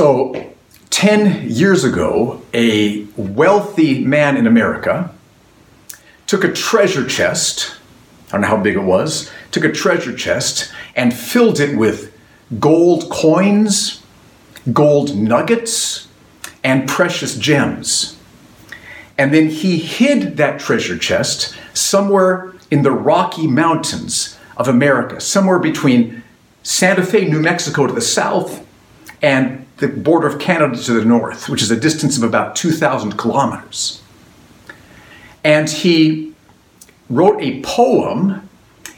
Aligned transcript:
So, 0.00 0.34
10 0.88 1.50
years 1.50 1.84
ago, 1.84 2.40
a 2.54 3.04
wealthy 3.18 4.02
man 4.02 4.38
in 4.38 4.46
America 4.46 5.14
took 6.26 6.42
a 6.42 6.50
treasure 6.50 7.06
chest, 7.06 7.74
I 8.28 8.32
don't 8.32 8.40
know 8.40 8.46
how 8.46 8.56
big 8.56 8.76
it 8.76 8.82
was, 8.82 9.30
took 9.50 9.62
a 9.62 9.70
treasure 9.70 10.16
chest 10.16 10.72
and 10.96 11.12
filled 11.12 11.60
it 11.60 11.76
with 11.76 12.16
gold 12.58 13.10
coins, 13.10 14.02
gold 14.72 15.14
nuggets, 15.14 16.08
and 16.64 16.88
precious 16.88 17.36
gems. 17.36 18.18
And 19.18 19.34
then 19.34 19.50
he 19.50 19.76
hid 19.76 20.38
that 20.38 20.60
treasure 20.60 20.96
chest 20.96 21.54
somewhere 21.74 22.54
in 22.70 22.84
the 22.84 22.92
Rocky 22.92 23.46
Mountains 23.46 24.38
of 24.56 24.66
America, 24.66 25.20
somewhere 25.20 25.58
between 25.58 26.22
Santa 26.62 27.04
Fe, 27.04 27.28
New 27.28 27.42
Mexico 27.42 27.86
to 27.86 27.92
the 27.92 28.00
south, 28.00 28.66
and 29.20 29.59
the 29.80 29.88
border 29.88 30.28
of 30.28 30.38
Canada 30.38 30.80
to 30.82 30.92
the 30.92 31.04
north, 31.04 31.48
which 31.48 31.62
is 31.62 31.70
a 31.70 31.76
distance 31.76 32.16
of 32.16 32.22
about 32.22 32.54
2,000 32.54 33.18
kilometers. 33.18 34.00
And 35.42 35.68
he 35.68 36.34
wrote 37.08 37.40
a 37.40 37.60
poem 37.62 38.48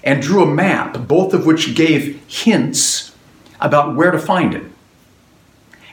and 0.04 0.20
drew 0.20 0.42
a 0.42 0.46
map, 0.46 1.06
both 1.06 1.32
of 1.32 1.46
which 1.46 1.76
gave 1.76 2.20
hints 2.28 3.14
about 3.60 3.94
where 3.94 4.10
to 4.10 4.18
find 4.18 4.54
it. 4.54 4.64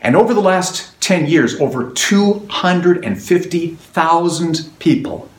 And 0.02 0.16
over 0.16 0.34
the 0.34 0.42
last 0.42 1.00
10 1.02 1.28
years, 1.28 1.62
over 1.62 1.92
250,000 1.92 4.70
people 4.80 5.30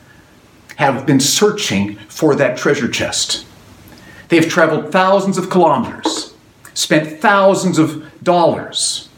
have 0.77 1.07
been 1.07 1.19
searching 1.21 1.97
for 2.09 2.37
that 2.37 2.57
treasure 2.57 2.89
chest. 2.89 3.45
They've 4.29 4.49
traveled 4.49 4.93
thousands 4.93 5.39
of 5.39 5.51
kilometers, 5.51 6.35
spent 6.73 7.21
thousands 7.21 7.79
of 7.79 8.05
dollars, 8.23 9.10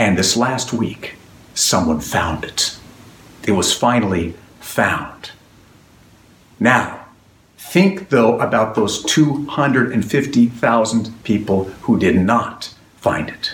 and 0.00 0.16
this 0.16 0.34
last 0.34 0.72
week, 0.72 1.16
someone 1.52 2.00
found 2.00 2.42
it. 2.42 2.78
It 3.46 3.52
was 3.52 3.76
finally 3.76 4.32
found. 4.58 5.32
Now, 6.58 7.04
think 7.58 8.08
though 8.08 8.40
about 8.40 8.74
those 8.74 9.04
250,000 9.04 11.22
people 11.22 11.64
who 11.82 11.98
did 11.98 12.16
not 12.16 12.72
find 12.96 13.28
it, 13.28 13.52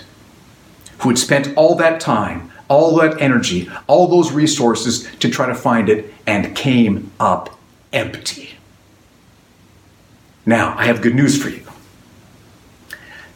who 0.99 1.09
had 1.09 1.17
spent 1.17 1.53
all 1.57 1.75
that 1.75 1.99
time, 1.99 2.49
all 2.69 2.95
that 2.95 3.21
energy, 3.21 3.69
all 3.87 4.07
those 4.07 4.31
resources 4.31 5.05
to 5.17 5.29
try 5.29 5.47
to 5.47 5.55
find 5.55 5.89
it 5.89 6.13
and 6.25 6.55
came 6.55 7.11
up 7.19 7.59
empty. 7.91 8.51
Now, 10.45 10.75
I 10.77 10.85
have 10.85 11.01
good 11.01 11.15
news 11.15 11.41
for 11.41 11.49
you. 11.49 11.67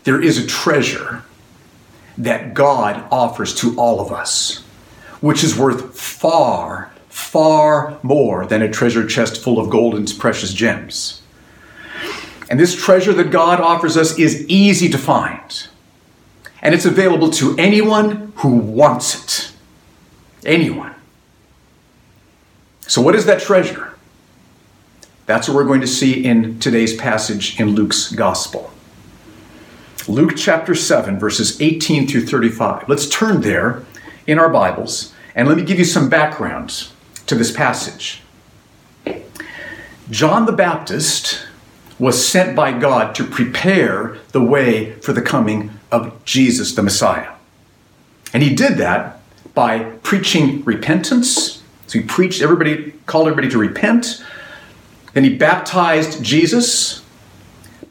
There 0.05 0.21
is 0.21 0.38
a 0.38 0.47
treasure 0.47 1.23
that 2.22 2.53
God 2.53 3.03
offers 3.11 3.55
to 3.55 3.75
all 3.77 4.00
of 4.00 4.11
us, 4.11 4.59
which 5.22 5.44
is 5.44 5.58
worth 5.58 6.00
far, 6.00 6.91
far 7.09 7.97
more 8.03 8.45
than 8.45 8.61
a 8.61 8.72
treasure 8.72 9.05
chest 9.08 9.41
full 9.41 9.59
of 9.59 9.69
gold 9.69 9.95
and 9.95 10.11
precious 10.19 10.53
gems. 10.53 11.22
And 12.49 12.59
this 12.59 12.75
treasure 12.75 13.14
that 13.14 13.31
God 13.31 13.59
offers 13.59 13.97
us 13.97 14.19
is 14.19 14.45
easy 14.47 14.88
to 14.89 14.97
find. 14.97 15.67
And 16.61 16.75
it's 16.75 16.86
available 16.86 17.31
to 17.31 17.55
anyone 17.58 18.33
who 18.38 18.55
wants 18.55 19.16
it. 19.16 19.52
Anyone. 20.45 20.94
So, 22.88 23.02
what 23.02 23.16
is 23.16 23.25
that 23.25 23.42
treasure? 23.42 23.95
That's 25.25 25.47
what 25.47 25.55
we're 25.55 25.66
going 25.66 25.81
to 25.81 25.88
see 25.88 26.25
in 26.25 26.59
today's 26.59 26.95
passage 26.95 27.59
in 27.59 27.69
Luke's 27.69 28.11
Gospel. 28.11 28.70
Luke 30.07 30.33
chapter 30.35 30.73
7, 30.73 31.19
verses 31.19 31.61
18 31.61 32.07
through 32.07 32.25
35. 32.25 32.89
Let's 32.89 33.07
turn 33.07 33.41
there 33.41 33.83
in 34.25 34.39
our 34.39 34.49
Bibles 34.49 35.13
and 35.35 35.47
let 35.47 35.58
me 35.58 35.63
give 35.63 35.77
you 35.77 35.85
some 35.85 36.09
background 36.09 36.88
to 37.27 37.35
this 37.35 37.52
passage. 37.52 38.21
John 40.09 40.45
the 40.45 40.52
Baptist 40.52 41.45
was 41.99 42.26
sent 42.27 42.55
by 42.55 42.77
God 42.77 43.14
to 43.15 43.23
prepare 43.23 44.17
the 44.31 44.43
way 44.43 44.93
for 45.02 45.14
the 45.14 45.21
coming 45.21 45.71
of 45.92 46.26
Jesus 46.26 46.73
the 46.73 46.81
Messiah. 46.81 47.33
And 48.33 48.42
he 48.42 48.55
did 48.55 48.77
that 48.77 49.20
by 49.53 49.83
preaching 50.02 50.64
repentance. 50.64 51.61
So 51.87 51.99
he 51.99 52.05
preached 52.05 52.42
everybody, 52.42 52.93
called 53.05 53.27
everybody 53.27 53.49
to 53.49 53.58
repent. 53.58 54.23
Then 55.14 55.23
he 55.23 55.36
baptized 55.36 56.23
Jesus 56.23 57.01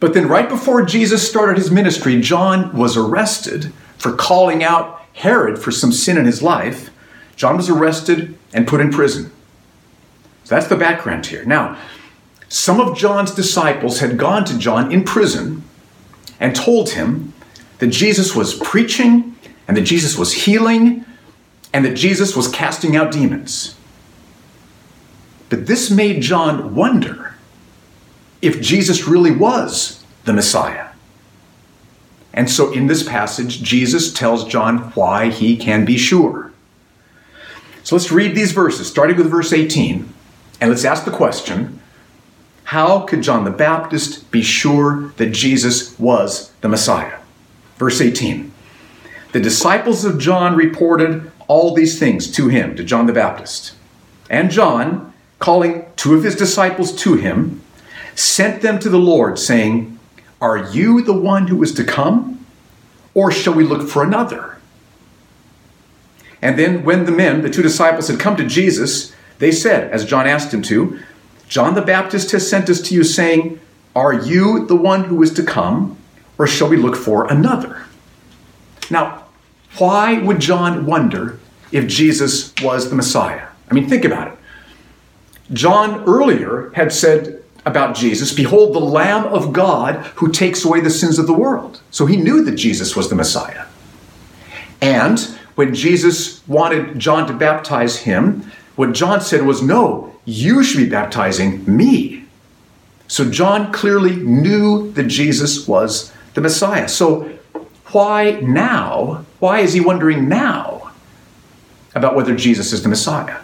but 0.00 0.14
then, 0.14 0.28
right 0.28 0.48
before 0.48 0.82
Jesus 0.82 1.28
started 1.28 1.58
his 1.58 1.70
ministry, 1.70 2.18
John 2.20 2.74
was 2.74 2.96
arrested 2.96 3.72
for 3.98 4.12
calling 4.16 4.64
out 4.64 5.02
Herod 5.12 5.58
for 5.58 5.70
some 5.70 5.92
sin 5.92 6.16
in 6.16 6.24
his 6.24 6.42
life. 6.42 6.88
John 7.36 7.58
was 7.58 7.68
arrested 7.68 8.36
and 8.54 8.66
put 8.66 8.80
in 8.80 8.90
prison. 8.90 9.30
So 10.44 10.54
that's 10.54 10.68
the 10.68 10.76
background 10.76 11.26
here. 11.26 11.44
Now, 11.44 11.78
some 12.48 12.80
of 12.80 12.96
John's 12.96 13.32
disciples 13.32 14.00
had 14.00 14.16
gone 14.16 14.46
to 14.46 14.58
John 14.58 14.90
in 14.90 15.04
prison 15.04 15.62
and 16.40 16.56
told 16.56 16.90
him 16.90 17.34
that 17.78 17.88
Jesus 17.88 18.34
was 18.34 18.54
preaching 18.54 19.36
and 19.68 19.76
that 19.76 19.82
Jesus 19.82 20.16
was 20.16 20.32
healing 20.32 21.04
and 21.74 21.84
that 21.84 21.94
Jesus 21.94 22.34
was 22.34 22.48
casting 22.48 22.96
out 22.96 23.12
demons. 23.12 23.76
But 25.50 25.66
this 25.66 25.90
made 25.90 26.22
John 26.22 26.74
wonder 26.74 27.29
if 28.42 28.60
Jesus 28.60 29.06
really 29.06 29.30
was 29.30 30.04
the 30.24 30.32
Messiah. 30.32 30.88
And 32.32 32.48
so 32.48 32.72
in 32.72 32.86
this 32.86 33.02
passage, 33.02 33.62
Jesus 33.62 34.12
tells 34.12 34.44
John 34.44 34.92
why 34.92 35.30
he 35.30 35.56
can 35.56 35.84
be 35.84 35.98
sure. 35.98 36.52
So 37.82 37.96
let's 37.96 38.12
read 38.12 38.34
these 38.34 38.52
verses, 38.52 38.88
starting 38.88 39.16
with 39.16 39.30
verse 39.30 39.52
18, 39.52 40.12
and 40.60 40.70
let's 40.70 40.84
ask 40.84 41.04
the 41.04 41.10
question 41.10 41.80
How 42.64 43.00
could 43.00 43.22
John 43.22 43.44
the 43.44 43.50
Baptist 43.50 44.30
be 44.30 44.42
sure 44.42 45.12
that 45.16 45.32
Jesus 45.32 45.98
was 45.98 46.52
the 46.60 46.68
Messiah? 46.68 47.18
Verse 47.78 48.00
18 48.00 48.52
The 49.32 49.40
disciples 49.40 50.04
of 50.04 50.18
John 50.18 50.54
reported 50.54 51.32
all 51.48 51.74
these 51.74 51.98
things 51.98 52.30
to 52.32 52.48
him, 52.48 52.76
to 52.76 52.84
John 52.84 53.06
the 53.06 53.12
Baptist. 53.12 53.72
And 54.28 54.50
John, 54.52 55.12
calling 55.40 55.84
two 55.96 56.14
of 56.14 56.22
his 56.22 56.36
disciples 56.36 56.94
to 57.02 57.14
him, 57.14 57.60
sent 58.15 58.62
them 58.62 58.78
to 58.81 58.88
the 58.88 58.98
Lord, 58.98 59.38
saying, 59.38 59.98
Are 60.41 60.71
you 60.71 61.03
the 61.03 61.12
one 61.12 61.48
who 61.48 61.62
is 61.62 61.72
to 61.75 61.84
come? 61.84 62.44
Or 63.15 63.32
shall 63.32 63.54
we 63.54 63.65
look 63.65 63.88
for 63.88 64.03
another? 64.03 64.59
And 66.43 66.59
then, 66.59 66.84
when 66.84 67.04
the 67.04 67.12
men, 67.12 67.43
the 67.43 67.50
two 67.50 67.62
disciples, 67.62 68.09
had 68.09 68.19
come 68.19 68.37
to 68.37 68.47
Jesus, 68.47 69.15
they 69.38 69.53
said, 69.53 69.91
as 69.91 70.04
John 70.04 70.26
asked 70.26 70.54
him 70.54 70.62
to, 70.62 71.00
John 71.48 71.75
the 71.75 71.82
Baptist 71.82 72.31
has 72.31 72.48
sent 72.48 72.71
us 72.71 72.81
to 72.82 72.94
you, 72.94 73.04
saying, 73.04 73.60
Are 73.94 74.15
you 74.15 74.66
the 74.66 74.77
one 74.77 75.04
who 75.04 75.22
is 75.22 75.32
to 75.34 75.42
come? 75.42 75.98
Or 76.38 76.47
shall 76.47 76.69
we 76.69 76.77
look 76.77 76.97
for 76.97 77.31
another? 77.31 77.84
Now, 78.91 79.25
why 79.78 80.19
would 80.19 80.41
John 80.41 80.87
wonder 80.87 81.38
if 81.71 81.87
Jesus 81.87 82.54
was 82.62 82.88
the 82.88 82.97
Messiah? 82.97 83.47
I 83.71 83.75
mean, 83.75 83.88
think 83.88 84.04
about 84.04 84.28
it. 84.28 84.38
John 85.53 86.04
earlier 86.04 86.71
had 86.75 86.92
said 86.92 87.39
about 87.66 87.94
Jesus 87.94 88.32
Behold, 88.32 88.75
the 88.75 88.81
Lamb 88.81 89.26
of 89.26 89.53
God 89.53 89.97
who 90.16 90.31
takes 90.31 90.65
away 90.65 90.81
the 90.81 90.91
sins 90.91 91.19
of 91.19 91.26
the 91.26 91.32
world. 91.32 91.81
So 91.91 92.06
he 92.06 92.16
knew 92.16 92.44
that 92.44 92.56
Jesus 92.56 92.97
was 92.97 93.09
the 93.09 93.15
Messiah. 93.15 93.66
And 94.81 95.21
when 95.54 95.75
Jesus 95.75 96.47
wanted 96.48 96.98
John 96.98 97.26
to 97.26 97.34
baptize 97.34 97.98
him, 97.98 98.50
what 98.76 98.93
John 98.93 99.21
said 99.21 99.44
was, 99.44 99.62
No, 99.62 100.15
you 100.25 100.62
should 100.62 100.78
be 100.78 100.88
baptizing 100.88 101.65
me. 101.65 102.25
So 103.09 103.28
John 103.28 103.72
clearly 103.72 104.16
knew 104.16 104.92
that 104.92 105.04
Jesus 105.04 105.66
was 105.66 106.12
the 106.34 106.41
Messiah. 106.41 106.88
So 106.88 107.31
why 107.87 108.38
now? 108.41 109.25
Why 109.41 109.60
is 109.60 109.72
he 109.72 109.81
wondering 109.81 110.28
now 110.28 110.92
about 111.95 112.15
whether 112.15 112.36
Jesus 112.36 112.72
is 112.72 112.83
the 112.83 112.89
Messiah? 112.89 113.41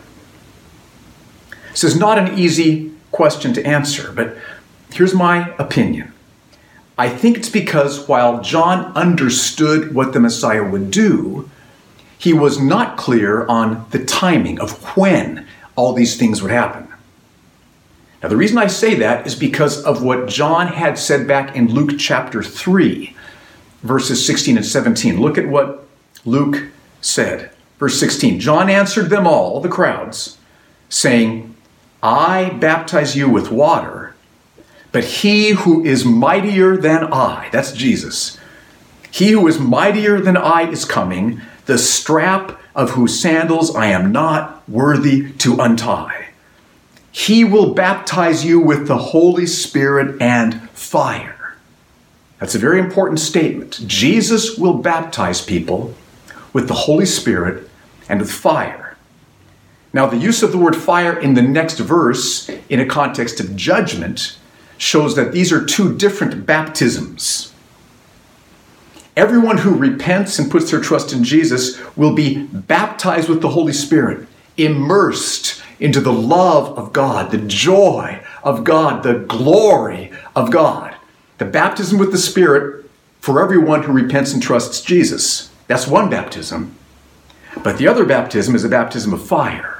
This 1.70 1.84
is 1.84 1.98
not 1.98 2.18
an 2.18 2.38
easy 2.38 2.85
question 3.12 3.52
to 3.54 3.66
answer, 3.66 4.12
but 4.12 4.36
here's 4.92 5.14
my 5.14 5.54
opinion. 5.58 6.12
I 6.98 7.08
think 7.08 7.36
it's 7.36 7.48
because 7.48 8.08
while 8.08 8.40
John 8.40 8.92
understood 8.94 9.94
what 9.94 10.12
the 10.12 10.20
Messiah 10.20 10.64
would 10.64 10.90
do, 10.90 11.50
he 12.18 12.32
was 12.32 12.58
not 12.58 12.96
clear 12.96 13.46
on 13.46 13.86
the 13.90 14.04
timing 14.04 14.58
of 14.60 14.96
when 14.96 15.46
all 15.76 15.92
these 15.92 16.16
things 16.16 16.40
would 16.40 16.50
happen. 16.50 16.88
Now, 18.22 18.30
the 18.30 18.36
reason 18.36 18.56
I 18.56 18.66
say 18.66 18.94
that 18.94 19.26
is 19.26 19.34
because 19.34 19.82
of 19.84 20.02
what 20.02 20.26
John 20.26 20.68
had 20.68 20.98
said 20.98 21.28
back 21.28 21.54
in 21.54 21.68
Luke 21.68 21.98
chapter 21.98 22.42
3, 22.42 23.14
verses 23.82 24.24
16 24.26 24.56
and 24.56 24.64
17. 24.64 25.20
Look 25.20 25.36
at 25.36 25.46
what 25.46 25.86
Luke 26.24 26.64
said. 27.02 27.50
Verse 27.78 28.00
16 28.00 28.40
John 28.40 28.70
answered 28.70 29.10
them 29.10 29.26
all, 29.26 29.60
the 29.60 29.68
crowds, 29.68 30.38
saying, 30.88 31.54
I 32.02 32.50
baptize 32.50 33.16
you 33.16 33.28
with 33.28 33.50
water, 33.50 34.14
but 34.92 35.04
he 35.04 35.50
who 35.50 35.84
is 35.84 36.04
mightier 36.04 36.76
than 36.76 37.04
I, 37.12 37.48
that's 37.52 37.72
Jesus, 37.72 38.38
He 39.10 39.32
who 39.32 39.46
is 39.46 39.58
mightier 39.58 40.20
than 40.20 40.36
I 40.36 40.70
is 40.70 40.84
coming, 40.84 41.40
the 41.64 41.78
strap 41.78 42.60
of 42.74 42.90
whose 42.90 43.18
sandals 43.18 43.74
I 43.74 43.86
am 43.86 44.12
not 44.12 44.68
worthy 44.68 45.32
to 45.32 45.56
untie. 45.58 46.26
He 47.10 47.42
will 47.44 47.72
baptize 47.72 48.44
you 48.44 48.60
with 48.60 48.86
the 48.86 48.98
Holy 48.98 49.46
Spirit 49.46 50.20
and 50.20 50.68
fire. 50.70 51.56
That's 52.38 52.54
a 52.54 52.58
very 52.58 52.78
important 52.78 53.20
statement. 53.20 53.80
Jesus 53.86 54.58
will 54.58 54.74
baptize 54.74 55.40
people 55.40 55.94
with 56.52 56.68
the 56.68 56.74
Holy 56.74 57.06
Spirit 57.06 57.70
and 58.08 58.20
with 58.20 58.30
fire. 58.30 58.85
Now, 59.96 60.04
the 60.04 60.18
use 60.18 60.42
of 60.42 60.52
the 60.52 60.58
word 60.58 60.76
fire 60.76 61.18
in 61.18 61.32
the 61.32 61.40
next 61.40 61.78
verse, 61.78 62.50
in 62.68 62.80
a 62.80 62.84
context 62.84 63.40
of 63.40 63.56
judgment, 63.56 64.36
shows 64.76 65.16
that 65.16 65.32
these 65.32 65.50
are 65.50 65.64
two 65.64 65.96
different 65.96 66.44
baptisms. 66.44 67.54
Everyone 69.16 69.56
who 69.56 69.74
repents 69.74 70.38
and 70.38 70.50
puts 70.50 70.70
their 70.70 70.82
trust 70.82 71.14
in 71.14 71.24
Jesus 71.24 71.80
will 71.96 72.14
be 72.14 72.42
baptized 72.42 73.30
with 73.30 73.40
the 73.40 73.48
Holy 73.48 73.72
Spirit, 73.72 74.28
immersed 74.58 75.62
into 75.80 76.02
the 76.02 76.12
love 76.12 76.78
of 76.78 76.92
God, 76.92 77.30
the 77.30 77.38
joy 77.38 78.22
of 78.44 78.64
God, 78.64 79.02
the 79.02 79.20
glory 79.20 80.12
of 80.34 80.50
God. 80.50 80.94
The 81.38 81.46
baptism 81.46 81.98
with 81.98 82.12
the 82.12 82.18
Spirit 82.18 82.84
for 83.22 83.42
everyone 83.42 83.84
who 83.84 83.94
repents 83.94 84.34
and 84.34 84.42
trusts 84.42 84.82
Jesus. 84.82 85.50
That's 85.68 85.86
one 85.86 86.10
baptism. 86.10 86.76
But 87.62 87.78
the 87.78 87.88
other 87.88 88.04
baptism 88.04 88.54
is 88.54 88.62
a 88.62 88.68
baptism 88.68 89.14
of 89.14 89.26
fire. 89.26 89.75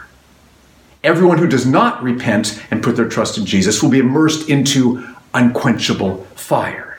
Everyone 1.06 1.38
who 1.38 1.47
does 1.47 1.64
not 1.64 2.03
repent 2.03 2.61
and 2.73 2.82
put 2.82 2.97
their 2.97 3.08
trust 3.08 3.38
in 3.38 3.47
Jesus 3.47 3.81
will 3.81 3.91
be 3.91 4.00
immersed 4.00 4.50
into 4.50 5.06
unquenchable 5.32 6.25
fire. 6.35 6.99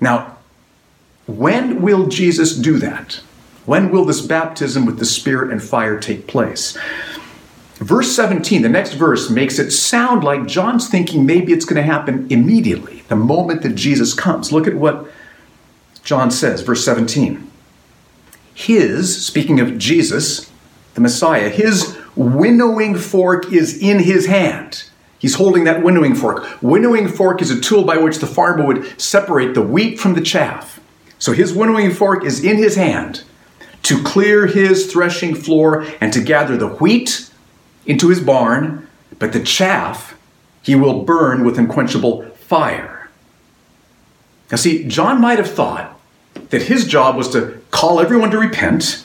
Now, 0.00 0.36
when 1.26 1.82
will 1.82 2.06
Jesus 2.06 2.54
do 2.54 2.78
that? 2.78 3.14
When 3.66 3.90
will 3.90 4.04
this 4.04 4.20
baptism 4.20 4.86
with 4.86 5.00
the 5.00 5.04
Spirit 5.04 5.50
and 5.50 5.60
fire 5.60 5.98
take 5.98 6.28
place? 6.28 6.78
Verse 7.74 8.14
17, 8.14 8.62
the 8.62 8.68
next 8.68 8.92
verse, 8.92 9.28
makes 9.28 9.58
it 9.58 9.72
sound 9.72 10.22
like 10.22 10.46
John's 10.46 10.88
thinking 10.88 11.26
maybe 11.26 11.52
it's 11.52 11.64
going 11.64 11.82
to 11.82 11.82
happen 11.82 12.28
immediately, 12.30 13.02
the 13.08 13.16
moment 13.16 13.62
that 13.62 13.74
Jesus 13.74 14.14
comes. 14.14 14.52
Look 14.52 14.68
at 14.68 14.76
what 14.76 15.10
John 16.04 16.30
says, 16.30 16.60
verse 16.60 16.84
17. 16.84 17.50
His, 18.54 19.26
speaking 19.26 19.58
of 19.58 19.78
Jesus, 19.78 20.48
the 20.94 21.00
Messiah, 21.00 21.48
his 21.48 21.96
winnowing 22.16 22.96
fork 22.96 23.52
is 23.52 23.78
in 23.78 24.00
his 24.00 24.26
hand. 24.26 24.84
He's 25.18 25.34
holding 25.34 25.64
that 25.64 25.82
winnowing 25.82 26.14
fork. 26.14 26.46
Winnowing 26.62 27.06
fork 27.06 27.42
is 27.42 27.50
a 27.50 27.60
tool 27.60 27.84
by 27.84 27.98
which 27.98 28.18
the 28.18 28.26
farmer 28.26 28.66
would 28.66 29.00
separate 29.00 29.54
the 29.54 29.62
wheat 29.62 30.00
from 30.00 30.14
the 30.14 30.22
chaff. 30.22 30.80
So 31.18 31.32
his 31.32 31.52
winnowing 31.52 31.92
fork 31.92 32.24
is 32.24 32.42
in 32.42 32.56
his 32.56 32.76
hand 32.76 33.22
to 33.82 34.02
clear 34.02 34.46
his 34.46 34.90
threshing 34.90 35.34
floor 35.34 35.86
and 36.00 36.12
to 36.12 36.22
gather 36.22 36.56
the 36.56 36.68
wheat 36.68 37.30
into 37.86 38.08
his 38.08 38.20
barn, 38.20 38.88
but 39.18 39.32
the 39.32 39.42
chaff 39.42 40.16
he 40.62 40.74
will 40.74 41.02
burn 41.02 41.44
with 41.44 41.58
unquenchable 41.58 42.22
fire. 42.36 43.10
Now, 44.50 44.56
see, 44.56 44.86
John 44.88 45.20
might 45.20 45.38
have 45.38 45.50
thought 45.50 45.98
that 46.50 46.62
his 46.62 46.86
job 46.86 47.16
was 47.16 47.28
to 47.30 47.60
call 47.70 48.00
everyone 48.00 48.30
to 48.30 48.38
repent, 48.38 49.04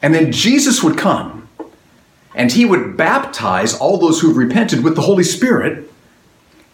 and 0.00 0.14
then 0.14 0.32
Jesus 0.32 0.82
would 0.82 0.96
come 0.96 1.41
and 2.34 2.52
he 2.52 2.64
would 2.64 2.96
baptize 2.96 3.74
all 3.74 3.98
those 3.98 4.20
who've 4.20 4.36
repented 4.36 4.82
with 4.82 4.94
the 4.94 5.02
Holy 5.02 5.24
Spirit 5.24 5.90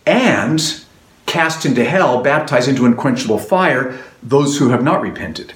and 0.06 0.84
cast 1.26 1.66
into 1.66 1.84
hell, 1.84 2.22
baptize 2.22 2.68
into 2.68 2.86
unquenchable 2.86 3.38
fire 3.38 3.98
those 4.22 4.58
who 4.58 4.70
have 4.70 4.82
not 4.82 5.02
repented. 5.02 5.52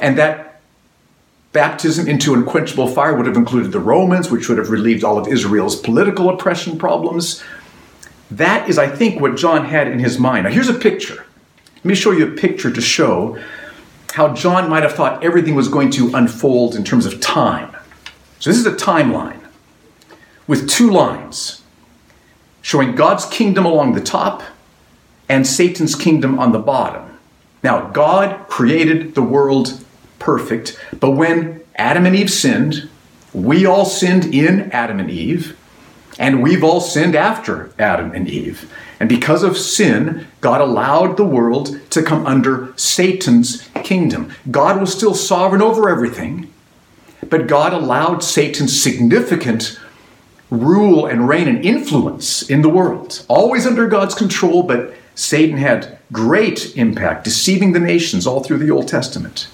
And 0.00 0.16
that 0.18 0.60
baptism 1.52 2.08
into 2.08 2.34
unquenchable 2.34 2.88
fire 2.88 3.14
would 3.14 3.26
have 3.26 3.36
included 3.36 3.72
the 3.72 3.80
Romans, 3.80 4.30
which 4.30 4.48
would 4.48 4.58
have 4.58 4.70
relieved 4.70 5.04
all 5.04 5.18
of 5.18 5.28
Israel's 5.28 5.76
political 5.76 6.28
oppression 6.28 6.78
problems. 6.78 7.42
That 8.30 8.68
is, 8.68 8.78
I 8.78 8.88
think, 8.88 9.20
what 9.20 9.36
John 9.36 9.66
had 9.66 9.88
in 9.88 9.98
his 9.98 10.18
mind. 10.18 10.44
Now, 10.44 10.50
here's 10.50 10.68
a 10.68 10.74
picture. 10.74 11.24
Let 11.76 11.84
me 11.84 11.94
show 11.94 12.10
you 12.10 12.26
a 12.26 12.36
picture 12.36 12.70
to 12.70 12.80
show 12.80 13.38
how 14.14 14.32
John 14.32 14.70
might 14.70 14.82
have 14.82 14.94
thought 14.94 15.22
everything 15.22 15.54
was 15.54 15.68
going 15.68 15.90
to 15.90 16.14
unfold 16.14 16.74
in 16.74 16.84
terms 16.84 17.04
of 17.04 17.20
time. 17.20 17.73
So, 18.44 18.50
this 18.50 18.58
is 18.58 18.66
a 18.66 18.72
timeline 18.72 19.40
with 20.46 20.68
two 20.68 20.90
lines 20.90 21.62
showing 22.60 22.94
God's 22.94 23.24
kingdom 23.24 23.64
along 23.64 23.94
the 23.94 24.02
top 24.02 24.42
and 25.30 25.46
Satan's 25.46 25.94
kingdom 25.94 26.38
on 26.38 26.52
the 26.52 26.58
bottom. 26.58 27.18
Now, 27.62 27.88
God 27.88 28.46
created 28.48 29.14
the 29.14 29.22
world 29.22 29.82
perfect, 30.18 30.78
but 31.00 31.12
when 31.12 31.62
Adam 31.76 32.04
and 32.04 32.14
Eve 32.14 32.30
sinned, 32.30 32.90
we 33.32 33.64
all 33.64 33.86
sinned 33.86 34.26
in 34.26 34.70
Adam 34.72 35.00
and 35.00 35.10
Eve, 35.10 35.58
and 36.18 36.42
we've 36.42 36.62
all 36.62 36.82
sinned 36.82 37.16
after 37.16 37.72
Adam 37.78 38.12
and 38.12 38.28
Eve. 38.28 38.70
And 39.00 39.08
because 39.08 39.42
of 39.42 39.56
sin, 39.56 40.26
God 40.42 40.60
allowed 40.60 41.16
the 41.16 41.24
world 41.24 41.80
to 41.92 42.02
come 42.02 42.26
under 42.26 42.74
Satan's 42.76 43.66
kingdom. 43.84 44.34
God 44.50 44.82
was 44.82 44.92
still 44.92 45.14
sovereign 45.14 45.62
over 45.62 45.88
everything, 45.88 46.50
but 47.30 47.46
God 47.46 47.72
allowed 47.72 48.22
Satan's 48.22 48.80
significant 48.80 49.78
rule 50.50 51.06
and 51.06 51.28
reign 51.28 51.48
and 51.48 51.64
influence 51.64 52.48
in 52.48 52.62
the 52.62 52.68
world, 52.68 53.24
always 53.28 53.66
under 53.66 53.86
God's 53.86 54.14
control, 54.14 54.62
but 54.62 54.94
Satan 55.14 55.56
had 55.56 55.98
great 56.12 56.76
impact, 56.76 57.24
deceiving 57.24 57.72
the 57.72 57.80
nations 57.80 58.26
all 58.26 58.42
through 58.42 58.58
the 58.58 58.70
Old 58.70 58.88
Testament. 58.88 59.48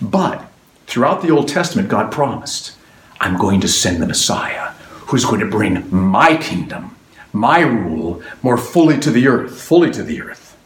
But 0.00 0.44
throughout 0.86 1.22
the 1.22 1.30
Old 1.30 1.48
Testament, 1.48 1.88
God 1.88 2.12
promised, 2.12 2.76
I'm 3.20 3.38
going 3.38 3.60
to 3.60 3.68
send 3.68 4.02
the 4.02 4.06
Messiah 4.06 4.72
who's 5.06 5.24
going 5.24 5.40
to 5.40 5.46
bring 5.46 5.88
my 5.94 6.36
kingdom, 6.36 6.94
my 7.32 7.60
rule, 7.60 8.22
more 8.42 8.58
fully 8.58 8.98
to 8.98 9.10
the 9.10 9.28
earth, 9.28 9.60
fully 9.60 9.90
to 9.92 10.02
the 10.02 10.20
earth. 10.20 10.56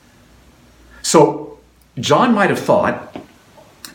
So 1.02 1.58
John 1.98 2.34
might 2.34 2.50
have 2.50 2.58
thought 2.58 3.16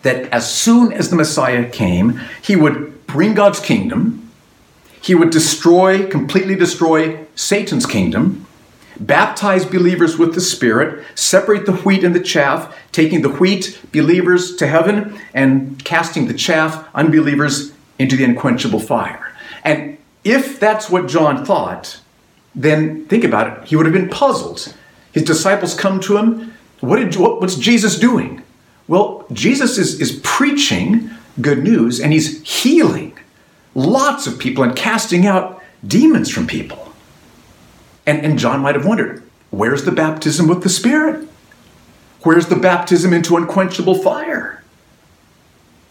that 0.05 0.31
as 0.31 0.53
soon 0.53 0.93
as 0.93 1.09
the 1.09 1.15
Messiah 1.15 1.67
came, 1.67 2.21
he 2.39 2.55
would 2.55 3.07
bring 3.07 3.33
God's 3.33 3.59
kingdom, 3.59 4.31
he 5.01 5.15
would 5.15 5.31
destroy, 5.31 6.05
completely 6.05 6.55
destroy 6.55 7.25
Satan's 7.33 7.87
kingdom, 7.87 8.45
baptize 8.99 9.65
believers 9.65 10.19
with 10.19 10.35
the 10.35 10.41
Spirit, 10.41 11.03
separate 11.15 11.65
the 11.65 11.73
wheat 11.77 12.03
and 12.03 12.13
the 12.13 12.19
chaff, 12.19 12.77
taking 12.91 13.23
the 13.23 13.29
wheat, 13.29 13.79
believers, 13.91 14.55
to 14.57 14.67
heaven, 14.67 15.19
and 15.33 15.83
casting 15.83 16.27
the 16.27 16.35
chaff, 16.35 16.87
unbelievers, 16.93 17.71
into 17.97 18.15
the 18.15 18.25
unquenchable 18.25 18.79
fire. 18.79 19.33
And 19.63 19.97
if 20.23 20.59
that's 20.59 20.87
what 20.87 21.07
John 21.07 21.43
thought, 21.43 21.99
then 22.53 23.07
think 23.07 23.23
about 23.23 23.47
it. 23.47 23.67
He 23.69 23.75
would 23.75 23.87
have 23.87 23.93
been 23.93 24.09
puzzled. 24.09 24.71
His 25.13 25.23
disciples 25.23 25.73
come 25.73 25.99
to 26.01 26.17
him. 26.17 26.53
What 26.79 26.97
did, 26.97 27.15
what, 27.15 27.41
what's 27.41 27.55
Jesus 27.55 27.97
doing? 27.97 28.43
Well, 28.87 29.25
Jesus 29.33 29.77
is, 29.77 29.99
is 29.99 30.19
preaching 30.23 31.09
good 31.41 31.63
news 31.63 31.99
and 31.99 32.13
he's 32.13 32.41
healing 32.47 33.17
lots 33.73 34.25
of 34.25 34.39
people 34.39 34.63
and 34.63 34.75
casting 34.75 35.25
out 35.25 35.61
demons 35.85 36.31
from 36.31 36.47
people. 36.47 36.93
And, 38.05 38.23
and 38.25 38.39
John 38.39 38.61
might 38.61 38.75
have 38.75 38.85
wondered 38.85 39.23
where's 39.49 39.83
the 39.83 39.91
baptism 39.91 40.47
with 40.47 40.63
the 40.63 40.69
Spirit? 40.69 41.27
Where's 42.21 42.47
the 42.47 42.55
baptism 42.55 43.13
into 43.13 43.37
unquenchable 43.37 43.95
fire? 43.95 44.63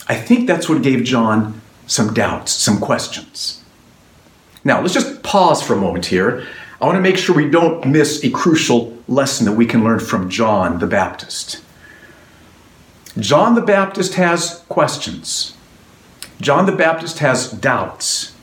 I 0.08 0.16
think 0.16 0.46
that's 0.46 0.68
what 0.68 0.82
gave 0.82 1.04
John 1.04 1.60
some 1.86 2.12
doubts, 2.12 2.52
some 2.52 2.78
questions. 2.78 3.62
Now, 4.64 4.80
let's 4.80 4.94
just 4.94 5.22
pause 5.22 5.62
for 5.62 5.74
a 5.74 5.80
moment 5.80 6.06
here. 6.06 6.46
I 6.80 6.86
want 6.86 6.96
to 6.96 7.02
make 7.02 7.16
sure 7.16 7.36
we 7.36 7.48
don't 7.48 7.86
miss 7.86 8.24
a 8.24 8.30
crucial 8.30 8.96
lesson 9.06 9.46
that 9.46 9.52
we 9.52 9.66
can 9.66 9.84
learn 9.84 10.00
from 10.00 10.28
John 10.28 10.78
the 10.78 10.86
Baptist. 10.86 11.63
John 13.18 13.54
the 13.54 13.60
Baptist 13.60 14.14
has 14.14 14.64
questions. 14.68 15.54
John 16.40 16.66
the 16.66 16.72
Baptist 16.72 17.20
has 17.20 17.50
doubts 17.50 18.34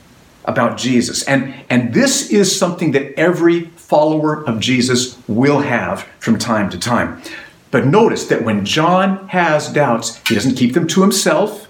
about 0.44 0.76
Jesus. 0.76 1.22
And, 1.24 1.54
and 1.68 1.92
this 1.92 2.30
is 2.30 2.56
something 2.58 2.92
that 2.92 3.18
every 3.18 3.66
follower 3.76 4.44
of 4.46 4.60
Jesus 4.60 5.18
will 5.28 5.60
have 5.60 6.02
from 6.18 6.38
time 6.38 6.70
to 6.70 6.78
time. 6.78 7.22
But 7.70 7.86
notice 7.86 8.26
that 8.26 8.44
when 8.44 8.64
John 8.64 9.28
has 9.28 9.72
doubts, 9.72 10.20
he 10.28 10.34
doesn't 10.34 10.56
keep 10.56 10.74
them 10.74 10.86
to 10.88 11.02
himself. 11.02 11.68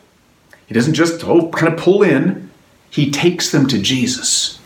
He 0.67 0.75
doesn't 0.75 0.95
just, 0.95 1.25
oh, 1.25 1.51
kind 1.51 1.73
of 1.73 1.79
pull 1.79 2.03
in. 2.03 2.51
He 2.91 3.11
takes 3.11 3.51
them 3.51 3.67
to 3.69 3.81
Jesus. 3.81 4.61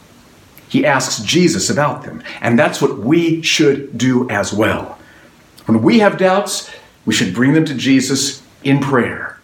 He 0.68 0.84
asks 0.84 1.22
Jesus 1.22 1.70
about 1.70 2.02
them. 2.02 2.22
And 2.40 2.58
that's 2.58 2.82
what 2.82 2.98
we 2.98 3.42
should 3.42 3.96
do 3.96 4.28
as 4.30 4.52
well. 4.52 4.98
When 5.66 5.82
we 5.82 5.98
have 6.00 6.18
doubts, 6.18 6.70
we 7.06 7.14
should 7.14 7.34
bring 7.34 7.54
them 7.54 7.64
to 7.64 7.74
Jesus 7.74 8.42
in 8.62 8.80
prayer. 8.80 9.38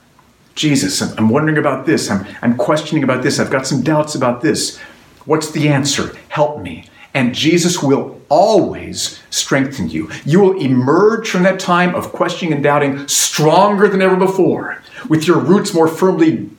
Jesus, 0.54 1.00
I'm 1.00 1.31
wondering 1.31 1.57
about 1.57 1.87
this. 1.87 2.11
I'm, 2.11 2.26
I'm 2.42 2.57
questioning 2.57 3.04
about 3.04 3.23
this. 3.23 3.38
I've 3.38 3.50
got 3.50 3.66
some 3.66 3.83
doubts 3.83 4.14
about 4.14 4.42
this. 4.42 4.78
What's 5.25 5.50
the 5.50 5.69
answer? 5.69 6.14
Help 6.28 6.61
me. 6.61 6.88
And 7.14 7.35
Jesus 7.35 7.83
will 7.83 8.21
always 8.28 9.21
strengthen 9.31 9.88
you. 9.88 10.11
You 10.25 10.40
will 10.40 10.61
emerge 10.61 11.31
from 11.31 11.45
that 11.45 11.61
time 11.61 11.95
of 11.95 12.12
questioning 12.12 12.52
and 12.52 12.62
doubting 12.62 13.07
stronger 13.07 13.88
than 13.88 14.02
ever 14.02 14.16
before, 14.16 14.83
with 15.09 15.26
your 15.26 15.38
roots 15.38 15.73
more 15.73 15.88
firmly 15.88 16.50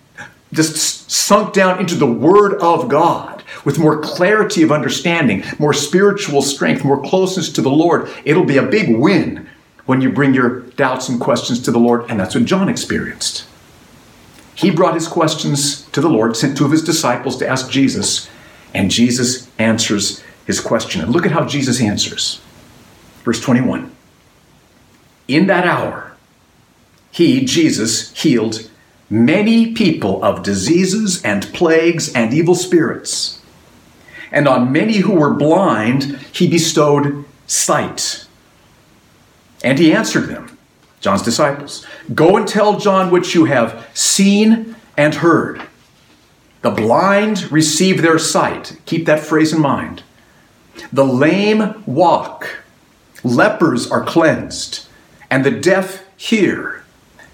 just 0.53 1.09
sunk 1.09 1.53
down 1.53 1.79
into 1.79 1.95
the 1.95 2.05
Word 2.05 2.53
of 2.61 2.87
God, 2.87 3.43
with 3.65 3.79
more 3.79 3.99
clarity 3.99 4.61
of 4.61 4.71
understanding, 4.71 5.43
more 5.57 5.73
spiritual 5.73 6.41
strength, 6.41 6.85
more 6.85 7.01
closeness 7.01 7.51
to 7.53 7.61
the 7.61 7.71
Lord. 7.71 8.09
It'll 8.23 8.45
be 8.45 8.57
a 8.57 8.63
big 8.63 8.95
win 8.95 9.49
when 9.85 10.01
you 10.01 10.11
bring 10.11 10.33
your 10.33 10.61
doubts 10.61 11.09
and 11.09 11.19
questions 11.19 11.61
to 11.61 11.71
the 11.71 11.79
Lord, 11.79 12.09
and 12.09 12.19
that's 12.19 12.35
what 12.35 12.45
John 12.45 12.69
experienced. 12.69 13.45
He 14.55 14.71
brought 14.71 14.93
his 14.93 15.07
questions 15.07 15.83
to 15.91 16.01
the 16.01 16.09
Lord, 16.09 16.37
sent 16.37 16.57
two 16.57 16.65
of 16.65 16.71
his 16.71 16.83
disciples 16.83 17.37
to 17.37 17.47
ask 17.47 17.69
Jesus, 17.69 18.29
and 18.73 18.91
Jesus 18.91 19.49
answers 19.57 20.23
his 20.45 20.59
question. 20.59 21.01
And 21.01 21.11
look 21.11 21.25
at 21.25 21.31
how 21.31 21.45
Jesus 21.45 21.81
answers. 21.81 22.39
Verse 23.23 23.41
21 23.41 23.91
In 25.27 25.47
that 25.47 25.65
hour, 25.65 26.15
he, 27.11 27.45
Jesus, 27.45 28.11
healed 28.19 28.69
many 29.09 29.73
people 29.73 30.23
of 30.23 30.43
diseases 30.43 31.23
and 31.23 31.43
plagues 31.53 32.11
and 32.13 32.33
evil 32.33 32.55
spirits. 32.55 33.41
And 34.31 34.47
on 34.47 34.71
many 34.71 34.97
who 34.97 35.13
were 35.13 35.33
blind, 35.33 36.17
he 36.31 36.47
bestowed 36.47 37.23
sight. 37.45 38.22
And 39.63 39.79
he 39.79 39.93
answered 39.93 40.27
them, 40.27 40.57
John's 40.99 41.21
disciples, 41.21 41.85
Go 42.13 42.37
and 42.37 42.47
tell 42.47 42.79
John 42.79 43.11
what 43.11 43.33
you 43.33 43.45
have 43.45 43.89
seen 43.93 44.75
and 44.97 45.15
heard. 45.15 45.61
The 46.61 46.71
blind 46.71 47.51
receive 47.51 48.01
their 48.01 48.19
sight. 48.19 48.77
Keep 48.85 49.05
that 49.05 49.19
phrase 49.19 49.51
in 49.53 49.61
mind. 49.61 50.03
The 50.91 51.05
lame 51.05 51.83
walk, 51.85 52.63
lepers 53.23 53.89
are 53.91 54.03
cleansed, 54.03 54.87
and 55.29 55.43
the 55.43 55.51
deaf 55.51 56.03
hear. 56.15 56.83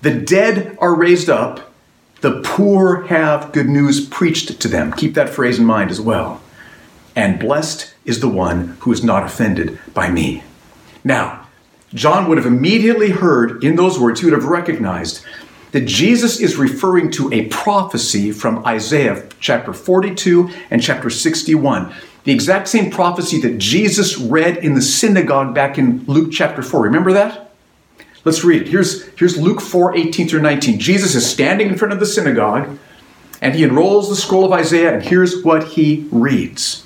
The 0.01 0.13
dead 0.13 0.77
are 0.79 0.95
raised 0.95 1.29
up, 1.29 1.69
the 2.21 2.41
poor 2.41 3.03
have 3.03 3.53
good 3.53 3.69
news 3.69 4.05
preached 4.05 4.59
to 4.59 4.67
them. 4.67 4.91
Keep 4.93 5.13
that 5.13 5.29
phrase 5.29 5.57
in 5.57 5.65
mind 5.65 5.89
as 5.89 6.01
well. 6.01 6.41
And 7.15 7.39
blessed 7.39 7.93
is 8.03 8.19
the 8.19 8.27
one 8.27 8.77
who 8.81 8.91
is 8.91 9.03
not 9.03 9.23
offended 9.23 9.79
by 9.93 10.09
me. 10.09 10.43
Now, 11.03 11.38
John 11.93 12.27
would 12.27 12.37
have 12.37 12.47
immediately 12.47 13.09
heard 13.09 13.63
in 13.63 13.75
those 13.75 13.99
words, 13.99 14.19
he 14.19 14.25
would 14.25 14.33
have 14.33 14.45
recognized 14.45 15.23
that 15.71 15.85
Jesus 15.85 16.39
is 16.39 16.55
referring 16.55 17.11
to 17.11 17.31
a 17.31 17.45
prophecy 17.47 18.31
from 18.31 18.65
Isaiah 18.65 19.27
chapter 19.39 19.73
42 19.73 20.49
and 20.71 20.81
chapter 20.81 21.09
61 21.09 21.93
the 22.23 22.35
exact 22.35 22.67
same 22.67 22.91
prophecy 22.91 23.41
that 23.41 23.57
Jesus 23.57 24.17
read 24.17 24.57
in 24.57 24.75
the 24.75 24.81
synagogue 24.81 25.55
back 25.55 25.77
in 25.77 26.03
Luke 26.05 26.31
chapter 26.31 26.61
4. 26.61 26.81
Remember 26.81 27.13
that? 27.13 27.51
Let's 28.25 28.43
read. 28.43 28.67
Here's, 28.67 29.07
here's 29.15 29.37
Luke 29.37 29.61
4 29.61 29.95
18 29.95 30.27
through 30.27 30.41
19. 30.41 30.79
Jesus 30.79 31.15
is 31.15 31.27
standing 31.27 31.69
in 31.69 31.77
front 31.77 31.93
of 31.93 31.99
the 31.99 32.05
synagogue 32.05 32.77
and 33.41 33.55
he 33.55 33.63
unrolls 33.63 34.09
the 34.09 34.15
scroll 34.17 34.43
of 34.43 34.51
Isaiah, 34.51 34.93
and 34.93 35.01
here's 35.01 35.43
what 35.43 35.63
he 35.63 36.07
reads 36.11 36.85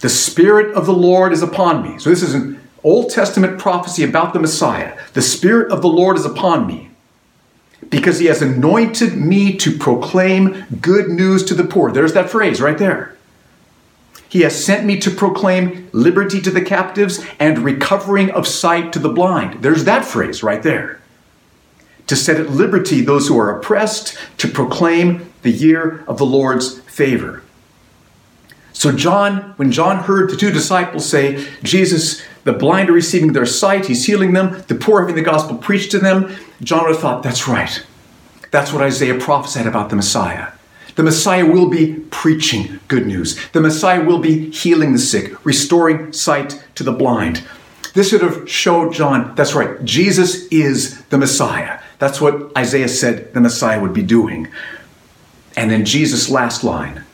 The 0.00 0.08
Spirit 0.08 0.74
of 0.74 0.86
the 0.86 0.94
Lord 0.94 1.34
is 1.34 1.42
upon 1.42 1.82
me. 1.82 1.98
So, 1.98 2.08
this 2.08 2.22
is 2.22 2.32
an 2.32 2.63
Old 2.84 3.10
Testament 3.10 3.58
prophecy 3.58 4.04
about 4.04 4.34
the 4.34 4.38
Messiah. 4.38 4.96
The 5.14 5.22
Spirit 5.22 5.72
of 5.72 5.82
the 5.82 5.88
Lord 5.88 6.18
is 6.18 6.26
upon 6.26 6.66
me 6.66 6.90
because 7.90 8.18
he 8.18 8.26
has 8.26 8.42
anointed 8.42 9.16
me 9.16 9.56
to 9.56 9.76
proclaim 9.76 10.64
good 10.80 11.08
news 11.08 11.42
to 11.44 11.54
the 11.54 11.64
poor. 11.64 11.90
There's 11.90 12.12
that 12.12 12.30
phrase 12.30 12.60
right 12.60 12.78
there. 12.78 13.16
He 14.28 14.40
has 14.40 14.64
sent 14.64 14.84
me 14.84 14.98
to 15.00 15.10
proclaim 15.10 15.88
liberty 15.92 16.40
to 16.42 16.50
the 16.50 16.60
captives 16.60 17.24
and 17.38 17.58
recovering 17.58 18.30
of 18.30 18.48
sight 18.48 18.92
to 18.92 18.98
the 18.98 19.08
blind. 19.08 19.62
There's 19.62 19.84
that 19.84 20.04
phrase 20.04 20.42
right 20.42 20.62
there. 20.62 21.00
To 22.08 22.16
set 22.16 22.40
at 22.40 22.50
liberty 22.50 23.00
those 23.00 23.28
who 23.28 23.38
are 23.38 23.56
oppressed, 23.56 24.18
to 24.38 24.48
proclaim 24.48 25.32
the 25.42 25.52
year 25.52 26.04
of 26.06 26.18
the 26.18 26.26
Lord's 26.26 26.80
favor. 26.80 27.42
So, 28.74 28.92
John, 28.92 29.54
when 29.56 29.72
John 29.72 29.98
heard 29.98 30.28
the 30.28 30.36
two 30.36 30.50
disciples 30.50 31.08
say, 31.08 31.48
Jesus, 31.62 32.22
the 32.42 32.52
blind 32.52 32.90
are 32.90 32.92
receiving 32.92 33.32
their 33.32 33.46
sight, 33.46 33.86
he's 33.86 34.04
healing 34.04 34.32
them, 34.32 34.62
the 34.66 34.74
poor 34.74 35.00
having 35.00 35.14
the 35.14 35.22
gospel 35.22 35.56
preached 35.56 35.92
to 35.92 35.98
them, 35.98 36.36
John 36.60 36.82
would 36.82 36.92
have 36.92 37.00
thought, 37.00 37.22
that's 37.22 37.48
right. 37.48 37.84
That's 38.50 38.72
what 38.72 38.82
Isaiah 38.82 39.18
prophesied 39.18 39.66
about 39.66 39.90
the 39.90 39.96
Messiah. 39.96 40.52
The 40.96 41.02
Messiah 41.04 41.46
will 41.46 41.70
be 41.70 41.94
preaching 42.10 42.80
good 42.88 43.06
news. 43.06 43.38
The 43.50 43.60
Messiah 43.60 44.04
will 44.04 44.18
be 44.18 44.50
healing 44.50 44.92
the 44.92 44.98
sick, 44.98 45.44
restoring 45.44 46.12
sight 46.12 46.62
to 46.74 46.82
the 46.82 46.92
blind. 46.92 47.42
This 47.94 48.10
should 48.10 48.22
have 48.22 48.50
showed 48.50 48.92
John, 48.92 49.34
that's 49.36 49.54
right, 49.54 49.82
Jesus 49.84 50.46
is 50.48 51.02
the 51.06 51.18
Messiah. 51.18 51.80
That's 52.00 52.20
what 52.20 52.56
Isaiah 52.58 52.88
said 52.88 53.32
the 53.34 53.40
Messiah 53.40 53.80
would 53.80 53.94
be 53.94 54.02
doing. 54.02 54.48
And 55.56 55.70
then 55.70 55.84
Jesus' 55.84 56.28
last 56.28 56.64
line, 56.64 57.04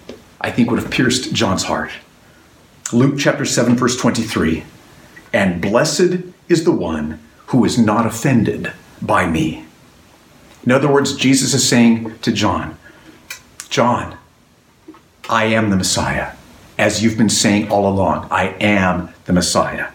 I 0.40 0.50
think, 0.50 0.70
would 0.70 0.80
have 0.80 0.90
pierced 0.90 1.32
John's 1.35 1.64
heart. 1.64 1.90
Luke 2.92 3.16
chapter 3.18 3.44
7, 3.44 3.76
verse 3.76 3.97
23 3.97 4.64
And 5.32 5.61
blessed 5.61 6.25
is 6.49 6.64
the 6.64 6.73
one 6.73 7.20
who 7.47 7.64
is 7.64 7.78
not 7.78 8.06
offended 8.06 8.73
by 9.02 9.26
me. 9.26 9.64
In 10.64 10.73
other 10.73 10.90
words, 10.90 11.14
Jesus 11.16 11.54
is 11.54 11.66
saying 11.66 12.18
to 12.20 12.32
John, 12.32 12.76
John, 13.68 14.16
I 15.28 15.44
am 15.44 15.70
the 15.70 15.76
Messiah. 15.76 16.32
As 16.78 17.02
you've 17.02 17.18
been 17.18 17.30
saying 17.30 17.70
all 17.70 17.87
along, 17.88 18.26
I 18.30 18.49
am 18.61 19.11
the 19.26 19.32
Messiah. 19.32 19.88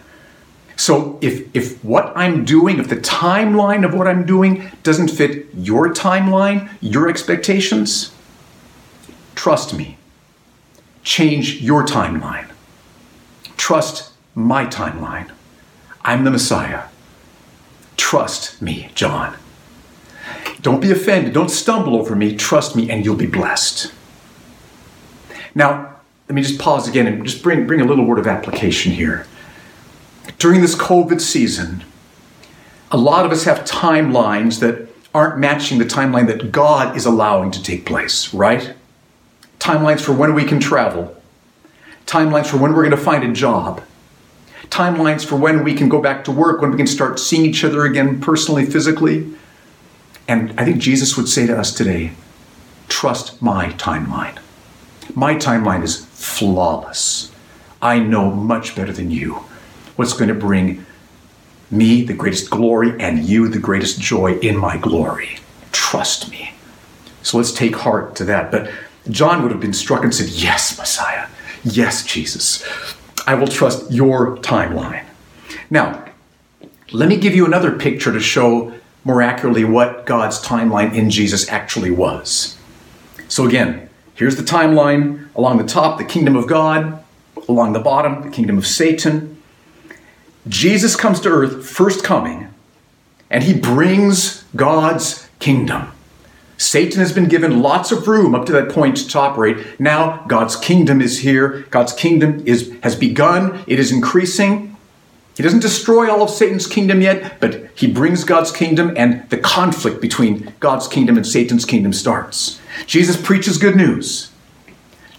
So 0.76 1.18
if, 1.20 1.54
if 1.54 1.82
what 1.84 2.12
I'm 2.16 2.44
doing, 2.44 2.78
if 2.78 2.88
the 2.88 2.96
timeline 2.96 3.84
of 3.84 3.94
what 3.94 4.06
I'm 4.06 4.24
doing 4.26 4.70
doesn't 4.82 5.08
fit 5.08 5.48
your 5.54 5.92
timeline, 5.92 6.70
your 6.80 7.08
expectations, 7.08 8.14
trust 9.34 9.74
me. 9.74 9.95
Change 11.06 11.62
your 11.62 11.86
timeline. 11.86 12.48
Trust 13.56 14.12
my 14.34 14.66
timeline. 14.66 15.30
I'm 16.00 16.24
the 16.24 16.32
Messiah. 16.32 16.82
Trust 17.96 18.60
me, 18.60 18.90
John. 18.96 19.36
Don't 20.62 20.80
be 20.80 20.90
offended. 20.90 21.32
Don't 21.32 21.48
stumble 21.48 21.94
over 21.94 22.16
me. 22.16 22.34
Trust 22.34 22.74
me, 22.74 22.90
and 22.90 23.04
you'll 23.04 23.14
be 23.14 23.26
blessed. 23.26 23.92
Now, 25.54 25.94
let 26.28 26.34
me 26.34 26.42
just 26.42 26.58
pause 26.58 26.88
again 26.88 27.06
and 27.06 27.24
just 27.24 27.40
bring, 27.40 27.68
bring 27.68 27.80
a 27.80 27.84
little 27.84 28.04
word 28.04 28.18
of 28.18 28.26
application 28.26 28.90
here. 28.90 29.28
During 30.40 30.60
this 30.60 30.74
COVID 30.74 31.20
season, 31.20 31.84
a 32.90 32.96
lot 32.96 33.24
of 33.24 33.30
us 33.30 33.44
have 33.44 33.60
timelines 33.60 34.58
that 34.58 34.88
aren't 35.14 35.38
matching 35.38 35.78
the 35.78 35.84
timeline 35.84 36.26
that 36.26 36.50
God 36.50 36.96
is 36.96 37.06
allowing 37.06 37.52
to 37.52 37.62
take 37.62 37.86
place, 37.86 38.34
right? 38.34 38.74
Timelines 39.66 40.00
for 40.00 40.12
when 40.12 40.34
we 40.34 40.44
can 40.44 40.60
travel, 40.60 41.16
timelines 42.06 42.46
for 42.46 42.56
when 42.56 42.72
we're 42.72 42.84
going 42.84 42.96
to 42.96 42.96
find 42.96 43.24
a 43.24 43.32
job, 43.32 43.82
timelines 44.68 45.26
for 45.26 45.34
when 45.34 45.64
we 45.64 45.74
can 45.74 45.88
go 45.88 46.00
back 46.00 46.22
to 46.24 46.30
work, 46.30 46.60
when 46.60 46.70
we 46.70 46.76
can 46.76 46.86
start 46.86 47.18
seeing 47.18 47.44
each 47.44 47.64
other 47.64 47.84
again 47.84 48.20
personally, 48.20 48.64
physically 48.64 49.34
and 50.28 50.58
I 50.58 50.64
think 50.64 50.78
Jesus 50.78 51.16
would 51.16 51.28
say 51.28 51.46
to 51.46 51.58
us 51.58 51.72
today 51.72 52.12
trust 52.88 53.42
my 53.42 53.70
timeline. 53.70 54.38
My 55.14 55.34
timeline 55.34 55.82
is 55.82 56.04
flawless. 56.06 57.32
I 57.82 57.98
know 57.98 58.30
much 58.30 58.74
better 58.74 58.92
than 58.92 59.10
you 59.10 59.34
what's 59.96 60.12
going 60.12 60.28
to 60.28 60.34
bring 60.34 60.84
me 61.70 62.02
the 62.02 62.14
greatest 62.14 62.50
glory 62.50 62.94
and 63.00 63.24
you 63.24 63.48
the 63.48 63.58
greatest 63.58 64.00
joy 64.00 64.34
in 64.38 64.56
my 64.56 64.76
glory. 64.76 65.38
Trust 65.72 66.30
me. 66.30 66.52
So 67.22 67.38
let's 67.38 67.52
take 67.52 67.74
heart 67.74 68.14
to 68.16 68.24
that. 68.26 68.50
But 68.50 68.70
John 69.10 69.42
would 69.42 69.52
have 69.52 69.60
been 69.60 69.72
struck 69.72 70.02
and 70.02 70.14
said, 70.14 70.28
Yes, 70.28 70.78
Messiah. 70.78 71.28
Yes, 71.64 72.04
Jesus. 72.04 72.64
I 73.26 73.34
will 73.34 73.48
trust 73.48 73.90
your 73.90 74.36
timeline. 74.38 75.04
Now, 75.70 76.04
let 76.92 77.08
me 77.08 77.16
give 77.16 77.34
you 77.34 77.44
another 77.44 77.72
picture 77.72 78.12
to 78.12 78.20
show 78.20 78.72
more 79.04 79.22
accurately 79.22 79.64
what 79.64 80.06
God's 80.06 80.40
timeline 80.40 80.94
in 80.94 81.10
Jesus 81.10 81.48
actually 81.48 81.90
was. 81.90 82.56
So, 83.28 83.46
again, 83.46 83.88
here's 84.14 84.36
the 84.36 84.42
timeline. 84.42 85.28
Along 85.34 85.58
the 85.58 85.64
top, 85.64 85.98
the 85.98 86.04
kingdom 86.04 86.36
of 86.36 86.46
God. 86.46 87.02
Along 87.48 87.72
the 87.72 87.80
bottom, 87.80 88.22
the 88.22 88.30
kingdom 88.30 88.58
of 88.58 88.66
Satan. 88.66 89.40
Jesus 90.48 90.94
comes 90.94 91.20
to 91.20 91.28
earth, 91.28 91.68
first 91.68 92.04
coming, 92.04 92.48
and 93.30 93.42
he 93.42 93.52
brings 93.52 94.44
God's 94.54 95.28
kingdom. 95.40 95.90
Satan 96.58 97.00
has 97.00 97.12
been 97.12 97.28
given 97.28 97.60
lots 97.60 97.92
of 97.92 98.08
room 98.08 98.34
up 98.34 98.46
to 98.46 98.52
that 98.52 98.70
point 98.70 98.96
to 99.10 99.18
operate. 99.18 99.78
Now 99.78 100.24
God's 100.26 100.56
kingdom 100.56 101.00
is 101.00 101.18
here. 101.18 101.66
God's 101.70 101.92
kingdom 101.92 102.42
is, 102.46 102.74
has 102.82 102.96
begun. 102.96 103.62
It 103.66 103.78
is 103.78 103.92
increasing. 103.92 104.76
He 105.36 105.42
doesn't 105.42 105.60
destroy 105.60 106.10
all 106.10 106.22
of 106.22 106.30
Satan's 106.30 106.66
kingdom 106.66 107.02
yet, 107.02 107.40
but 107.40 107.68
he 107.74 107.86
brings 107.86 108.24
God's 108.24 108.50
kingdom, 108.50 108.94
and 108.96 109.28
the 109.28 109.36
conflict 109.36 110.00
between 110.00 110.54
God's 110.60 110.88
kingdom 110.88 111.18
and 111.18 111.26
Satan's 111.26 111.66
kingdom 111.66 111.92
starts. 111.92 112.58
Jesus 112.86 113.20
preaches 113.20 113.58
good 113.58 113.76
news. 113.76 114.30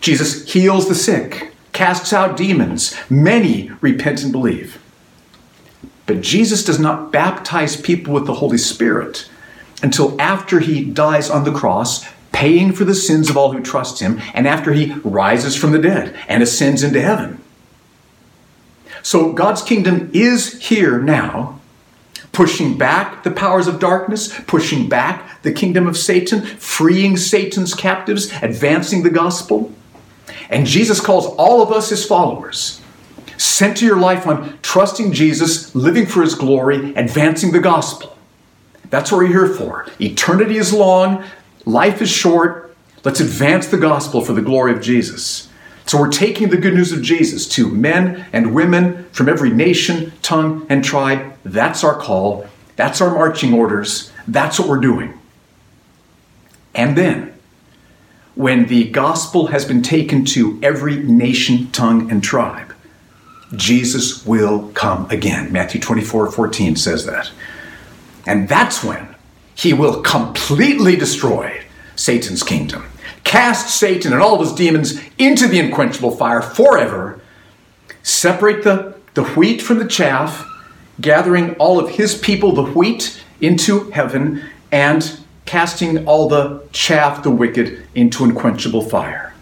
Jesus 0.01 0.51
heals 0.51 0.87
the 0.87 0.95
sick, 0.95 1.53
casts 1.71 2.13
out 2.13 2.35
demons. 2.35 2.95
Many 3.11 3.69
repent 3.79 4.23
and 4.23 4.31
believe. 4.31 4.81
But 6.07 6.21
Jesus 6.21 6.63
does 6.63 6.79
not 6.79 7.11
baptize 7.11 7.79
people 7.79 8.13
with 8.13 8.25
the 8.25 8.35
Holy 8.35 8.57
Spirit 8.57 9.29
until 9.81 10.19
after 10.19 10.59
he 10.59 10.83
dies 10.83 11.29
on 11.29 11.43
the 11.43 11.51
cross, 11.51 12.05
paying 12.31 12.71
for 12.71 12.85
the 12.85 12.95
sins 12.95 13.29
of 13.29 13.37
all 13.37 13.51
who 13.51 13.61
trust 13.61 13.99
him, 13.99 14.21
and 14.33 14.47
after 14.47 14.73
he 14.73 14.93
rises 15.03 15.55
from 15.55 15.71
the 15.71 15.79
dead 15.79 16.15
and 16.27 16.43
ascends 16.43 16.83
into 16.83 17.01
heaven. 17.01 17.41
So 19.01 19.31
God's 19.31 19.61
kingdom 19.61 20.11
is 20.13 20.61
here 20.61 20.99
now, 20.99 21.59
pushing 22.31 22.77
back 22.77 23.23
the 23.23 23.31
powers 23.31 23.67
of 23.67 23.79
darkness, 23.79 24.37
pushing 24.47 24.89
back 24.89 25.41
the 25.43 25.51
kingdom 25.53 25.87
of 25.87 25.97
Satan, 25.97 26.41
freeing 26.41 27.15
Satan's 27.15 27.73
captives, 27.73 28.31
advancing 28.41 29.03
the 29.03 29.09
gospel. 29.09 29.71
And 30.49 30.65
Jesus 30.65 30.99
calls 30.99 31.27
all 31.37 31.61
of 31.61 31.71
us 31.71 31.89
his 31.89 32.05
followers 32.05 32.81
Center 33.37 33.85
your 33.85 33.97
life 33.97 34.27
on 34.27 34.57
trusting 34.61 35.13
Jesus, 35.13 35.73
living 35.75 36.05
for 36.05 36.21
his 36.21 36.35
glory, 36.35 36.93
advancing 36.95 37.51
the 37.51 37.59
gospel. 37.59 38.16
That's 38.89 39.11
what 39.11 39.19
we're 39.19 39.27
here 39.27 39.47
for. 39.47 39.87
Eternity 39.99 40.57
is 40.57 40.73
long, 40.73 41.23
life 41.65 42.01
is 42.01 42.09
short. 42.09 42.75
Let's 43.03 43.19
advance 43.19 43.67
the 43.67 43.77
gospel 43.77 44.21
for 44.21 44.33
the 44.33 44.41
glory 44.41 44.73
of 44.73 44.81
Jesus. 44.81 45.49
So 45.85 45.97
we're 45.99 46.11
taking 46.11 46.49
the 46.49 46.57
good 46.57 46.73
news 46.73 46.91
of 46.91 47.01
Jesus 47.01 47.47
to 47.49 47.69
men 47.69 48.25
and 48.33 48.53
women 48.53 49.05
from 49.11 49.29
every 49.29 49.49
nation, 49.49 50.11
tongue, 50.21 50.65
and 50.69 50.83
tribe. 50.83 51.33
That's 51.45 51.83
our 51.83 51.95
call. 51.95 52.45
That's 52.75 52.99
our 52.99 53.09
marching 53.09 53.53
orders. 53.53 54.11
That's 54.27 54.59
what 54.59 54.67
we're 54.67 54.81
doing. 54.81 55.17
And 56.75 56.97
then, 56.97 57.33
when 58.35 58.67
the 58.67 58.89
gospel 58.89 59.47
has 59.47 59.65
been 59.65 59.81
taken 59.81 60.25
to 60.25 60.59
every 60.61 60.97
nation, 60.97 61.71
tongue, 61.71 62.11
and 62.11 62.21
tribe, 62.21 62.73
Jesus 63.55 64.25
will 64.25 64.69
come 64.73 65.09
again. 65.09 65.51
Matthew 65.51 65.79
24 65.79 66.31
14 66.31 66.75
says 66.75 67.05
that. 67.05 67.31
And 68.27 68.47
that's 68.47 68.83
when 68.83 69.15
he 69.55 69.73
will 69.73 70.01
completely 70.03 70.95
destroy 70.95 71.63
Satan's 71.95 72.43
kingdom, 72.43 72.85
cast 73.23 73.79
Satan 73.79 74.13
and 74.13 74.21
all 74.21 74.35
of 74.35 74.41
his 74.41 74.53
demons 74.53 75.01
into 75.17 75.47
the 75.47 75.59
unquenchable 75.59 76.11
fire 76.11 76.41
forever, 76.41 77.19
separate 78.03 78.63
the, 78.63 78.95
the 79.15 79.23
wheat 79.23 79.61
from 79.61 79.79
the 79.79 79.87
chaff, 79.87 80.45
gathering 81.01 81.55
all 81.55 81.79
of 81.79 81.91
his 81.91 82.15
people, 82.15 82.51
the 82.51 82.63
wheat, 82.63 83.23
into 83.41 83.89
heaven, 83.91 84.43
and 84.71 85.19
casting 85.45 86.05
all 86.05 86.27
the 86.27 86.61
chaff, 86.73 87.23
the 87.23 87.31
wicked, 87.31 87.87
into 87.95 88.23
unquenchable 88.23 88.81
fire. 88.81 89.33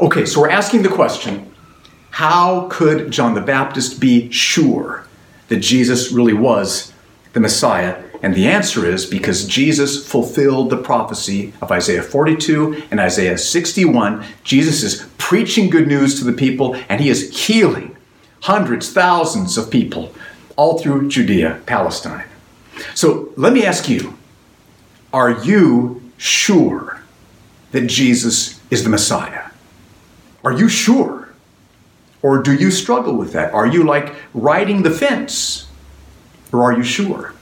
Okay, 0.00 0.24
so 0.24 0.40
we're 0.40 0.50
asking 0.50 0.82
the 0.82 0.88
question 0.88 1.52
how 2.10 2.68
could 2.70 3.10
John 3.10 3.34
the 3.34 3.40
Baptist 3.40 4.00
be 4.00 4.30
sure 4.30 5.06
that 5.48 5.56
Jesus 5.56 6.12
really 6.12 6.32
was 6.32 6.92
the 7.36 7.40
Messiah? 7.40 8.02
And 8.22 8.34
the 8.34 8.48
answer 8.48 8.86
is 8.86 9.04
because 9.04 9.46
Jesus 9.46 10.08
fulfilled 10.10 10.70
the 10.70 10.78
prophecy 10.78 11.52
of 11.60 11.70
Isaiah 11.70 12.02
42 12.02 12.84
and 12.90 12.98
Isaiah 12.98 13.36
61. 13.36 14.24
Jesus 14.42 14.82
is 14.82 15.06
preaching 15.18 15.68
good 15.68 15.86
news 15.86 16.18
to 16.18 16.24
the 16.24 16.32
people 16.32 16.74
and 16.88 16.98
he 16.98 17.10
is 17.10 17.46
healing 17.46 17.94
hundreds, 18.40 18.90
thousands 18.90 19.58
of 19.58 19.70
people 19.70 20.14
all 20.56 20.78
through 20.78 21.08
Judea, 21.08 21.60
Palestine. 21.66 22.24
So 22.94 23.34
let 23.36 23.52
me 23.52 23.66
ask 23.66 23.86
you 23.86 24.16
are 25.12 25.44
you 25.44 26.00
sure 26.16 27.02
that 27.72 27.86
Jesus 27.86 28.62
is 28.70 28.82
the 28.82 28.88
Messiah? 28.88 29.50
Are 30.42 30.52
you 30.52 30.70
sure? 30.70 31.28
Or 32.22 32.42
do 32.42 32.54
you 32.54 32.70
struggle 32.70 33.14
with 33.14 33.34
that? 33.34 33.52
Are 33.52 33.66
you 33.66 33.84
like 33.84 34.14
riding 34.32 34.84
the 34.84 34.90
fence? 34.90 35.65
Or 36.52 36.62
are 36.62 36.72
you 36.72 36.82
sure? 36.82 37.32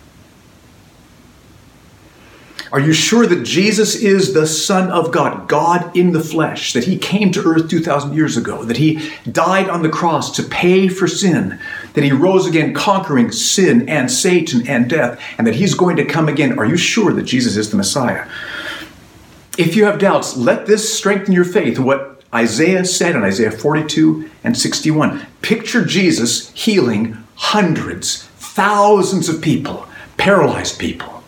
Are 2.72 2.80
you 2.80 2.92
sure 2.92 3.24
that 3.24 3.44
Jesus 3.44 3.94
is 3.94 4.34
the 4.34 4.48
Son 4.48 4.90
of 4.90 5.12
God, 5.12 5.48
God 5.48 5.96
in 5.96 6.10
the 6.10 6.18
flesh, 6.18 6.72
that 6.72 6.82
He 6.82 6.98
came 6.98 7.30
to 7.30 7.46
earth 7.46 7.70
2,000 7.70 8.14
years 8.14 8.36
ago, 8.36 8.64
that 8.64 8.78
He 8.78 9.12
died 9.30 9.68
on 9.68 9.82
the 9.82 9.88
cross 9.88 10.34
to 10.34 10.42
pay 10.42 10.88
for 10.88 11.06
sin, 11.06 11.60
that 11.92 12.02
He 12.02 12.10
rose 12.10 12.46
again 12.46 12.74
conquering 12.74 13.30
sin 13.30 13.88
and 13.88 14.10
Satan 14.10 14.66
and 14.66 14.90
death, 14.90 15.22
and 15.38 15.46
that 15.46 15.54
He's 15.54 15.74
going 15.74 15.94
to 15.96 16.04
come 16.04 16.28
again? 16.28 16.58
Are 16.58 16.64
you 16.64 16.76
sure 16.76 17.12
that 17.12 17.22
Jesus 17.22 17.56
is 17.56 17.70
the 17.70 17.76
Messiah? 17.76 18.28
If 19.56 19.76
you 19.76 19.84
have 19.84 20.00
doubts, 20.00 20.36
let 20.36 20.66
this 20.66 20.92
strengthen 20.92 21.32
your 21.32 21.44
faith. 21.44 21.78
What 21.78 22.22
Isaiah 22.34 22.84
said 22.84 23.14
in 23.14 23.22
Isaiah 23.22 23.52
42 23.52 24.28
and 24.42 24.58
61 24.58 25.24
picture 25.42 25.84
Jesus 25.84 26.50
healing 26.50 27.18
hundreds, 27.36 28.28
thousands 28.54 29.28
of 29.28 29.42
people, 29.42 29.84
paralyzed 30.16 30.78
people, 30.78 31.24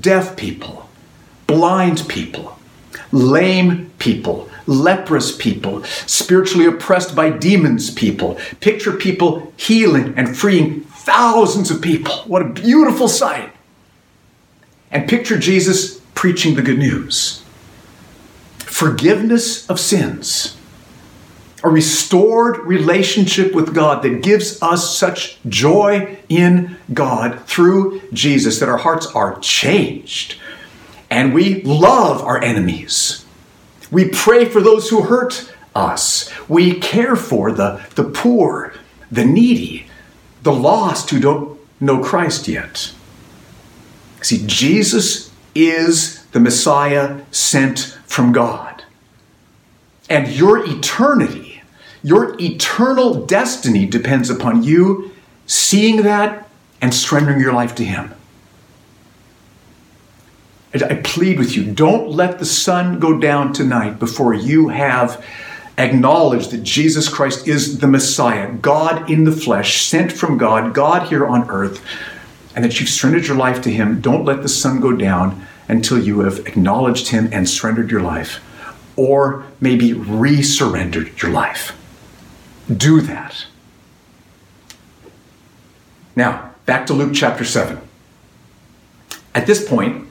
deaf 0.00 0.34
people, 0.34 0.88
blind 1.46 2.08
people, 2.08 2.58
lame 3.12 3.90
people, 3.98 4.48
leprous 4.66 5.36
people, 5.36 5.84
spiritually 5.84 6.64
oppressed 6.64 7.14
by 7.14 7.28
demons 7.28 7.90
people. 7.90 8.38
Picture 8.60 8.92
people 8.92 9.52
healing 9.58 10.14
and 10.16 10.34
freeing 10.34 10.80
thousands 10.80 11.70
of 11.70 11.82
people. 11.82 12.14
What 12.26 12.40
a 12.40 12.48
beautiful 12.48 13.08
sight. 13.08 13.52
And 14.90 15.06
picture 15.06 15.38
Jesus 15.38 16.00
preaching 16.14 16.54
the 16.54 16.62
good 16.62 16.78
news 16.78 17.42
forgiveness 18.58 19.68
of 19.70 19.78
sins, 19.78 20.56
a 21.64 21.68
restored 21.68 22.58
relationship 22.58 23.54
with 23.54 23.74
God 23.74 24.02
that 24.02 24.22
gives 24.22 24.62
us 24.62 24.96
such 24.96 25.38
joy 25.48 26.18
in 26.28 26.76
God 26.92 27.40
through 27.46 28.02
Jesus 28.12 28.60
that 28.60 28.68
our 28.68 28.76
hearts 28.76 29.06
are 29.06 29.38
changed 29.40 30.36
and 31.10 31.32
we 31.32 31.62
love 31.62 32.22
our 32.22 32.42
enemies. 32.42 33.24
We 33.90 34.08
pray 34.08 34.46
for 34.46 34.60
those 34.60 34.90
who 34.90 35.02
hurt 35.02 35.54
us. 35.74 36.30
We 36.48 36.80
care 36.80 37.14
for 37.14 37.52
the, 37.52 37.86
the 37.94 38.04
poor, 38.04 38.74
the 39.12 39.24
needy, 39.24 39.86
the 40.42 40.52
lost 40.52 41.10
who 41.10 41.20
don't 41.20 41.58
know 41.80 42.02
Christ 42.02 42.48
yet. 42.48 42.92
See, 44.22 44.42
Jesus 44.46 45.30
is 45.54 46.24
the 46.32 46.40
Messiah 46.40 47.20
sent 47.30 47.96
from 48.06 48.32
God. 48.32 48.82
And 50.10 50.28
your 50.28 50.66
eternity, 50.68 51.43
your 52.04 52.38
eternal 52.38 53.24
destiny 53.24 53.86
depends 53.86 54.28
upon 54.28 54.62
you 54.62 55.10
seeing 55.46 56.02
that 56.02 56.48
and 56.80 56.94
surrendering 56.94 57.40
your 57.40 57.54
life 57.54 57.74
to 57.76 57.84
Him. 57.84 58.14
I 60.74 60.96
plead 60.96 61.38
with 61.38 61.56
you, 61.56 61.72
don't 61.72 62.10
let 62.10 62.38
the 62.38 62.44
sun 62.44 62.98
go 62.98 63.18
down 63.18 63.52
tonight 63.52 63.98
before 63.98 64.34
you 64.34 64.68
have 64.68 65.24
acknowledged 65.78 66.50
that 66.50 66.62
Jesus 66.62 67.08
Christ 67.08 67.48
is 67.48 67.78
the 67.78 67.86
Messiah, 67.86 68.52
God 68.52 69.08
in 69.10 69.24
the 69.24 69.32
flesh, 69.32 69.86
sent 69.86 70.12
from 70.12 70.36
God, 70.36 70.74
God 70.74 71.08
here 71.08 71.26
on 71.26 71.48
earth, 71.48 71.82
and 72.54 72.64
that 72.64 72.80
you've 72.80 72.90
surrendered 72.90 73.26
your 73.26 73.36
life 73.36 73.62
to 73.62 73.70
Him. 73.70 74.00
Don't 74.02 74.26
let 74.26 74.42
the 74.42 74.48
sun 74.48 74.80
go 74.80 74.92
down 74.92 75.46
until 75.68 75.98
you 75.98 76.20
have 76.20 76.46
acknowledged 76.46 77.08
Him 77.08 77.30
and 77.32 77.48
surrendered 77.48 77.90
your 77.90 78.02
life, 78.02 78.44
or 78.96 79.46
maybe 79.60 79.94
resurrendered 79.94 81.22
your 81.22 81.30
life. 81.30 81.72
Do 82.72 83.00
that. 83.02 83.46
Now, 86.16 86.52
back 86.66 86.86
to 86.86 86.92
Luke 86.94 87.12
chapter 87.14 87.44
7. 87.44 87.80
At 89.34 89.46
this 89.46 89.68
point, 89.68 90.08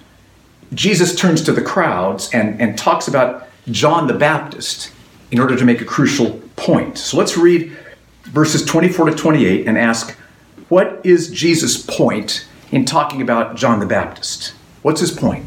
Jesus 0.74 1.16
turns 1.16 1.42
to 1.44 1.52
the 1.52 1.62
crowds 1.62 2.30
and, 2.34 2.60
and 2.60 2.78
talks 2.78 3.08
about 3.08 3.48
John 3.72 4.08
the 4.08 4.14
Baptist 4.14 4.92
in 5.32 5.40
order 5.40 5.56
to 5.56 5.66
make 5.66 5.82
a 5.82 5.86
crucial 5.86 6.42
point. 6.56 6.98
So 6.98 7.18
let's 7.18 7.38
read 7.38 7.76
verses 8.24 8.66
24 8.66 9.12
to 9.12 9.16
28 9.16 9.68
and 9.68 9.78
ask, 9.78 10.18
what 10.70 11.02
is 11.04 11.30
Jesus' 11.30 11.78
point 11.78 12.48
in 12.72 12.86
talking 12.86 13.22
about 13.22 13.56
John 13.56 13.80
the 13.80 13.86
Baptist? 13.86 14.54
What's 14.82 15.00
his 15.00 15.12
point? 15.12 15.46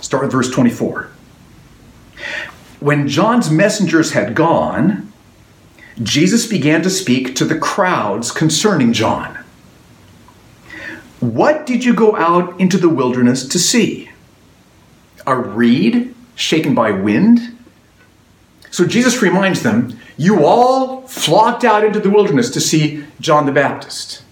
Start 0.00 0.22
with 0.22 0.32
verse 0.32 0.50
24. 0.50 1.10
When 2.80 3.08
John's 3.08 3.50
messengers 3.50 4.12
had 4.12 4.34
gone, 4.34 5.12
Jesus 6.02 6.46
began 6.46 6.82
to 6.82 6.90
speak 6.90 7.36
to 7.36 7.44
the 7.44 7.58
crowds 7.58 8.32
concerning 8.32 8.92
John. 8.92 9.38
What 11.20 11.66
did 11.66 11.84
you 11.84 11.94
go 11.94 12.16
out 12.16 12.60
into 12.60 12.76
the 12.76 12.88
wilderness 12.88 13.46
to 13.48 13.58
see? 13.58 14.10
A 15.26 15.36
reed 15.36 16.14
shaken 16.34 16.74
by 16.74 16.90
wind? 16.90 17.56
So 18.70 18.84
Jesus 18.84 19.22
reminds 19.22 19.62
them, 19.62 19.98
You 20.16 20.44
all 20.44 21.02
flocked 21.02 21.64
out 21.64 21.84
into 21.84 22.00
the 22.00 22.10
wilderness 22.10 22.50
to 22.50 22.60
see 22.60 23.04
John 23.20 23.46
the 23.46 23.52
Baptist. 23.52 24.22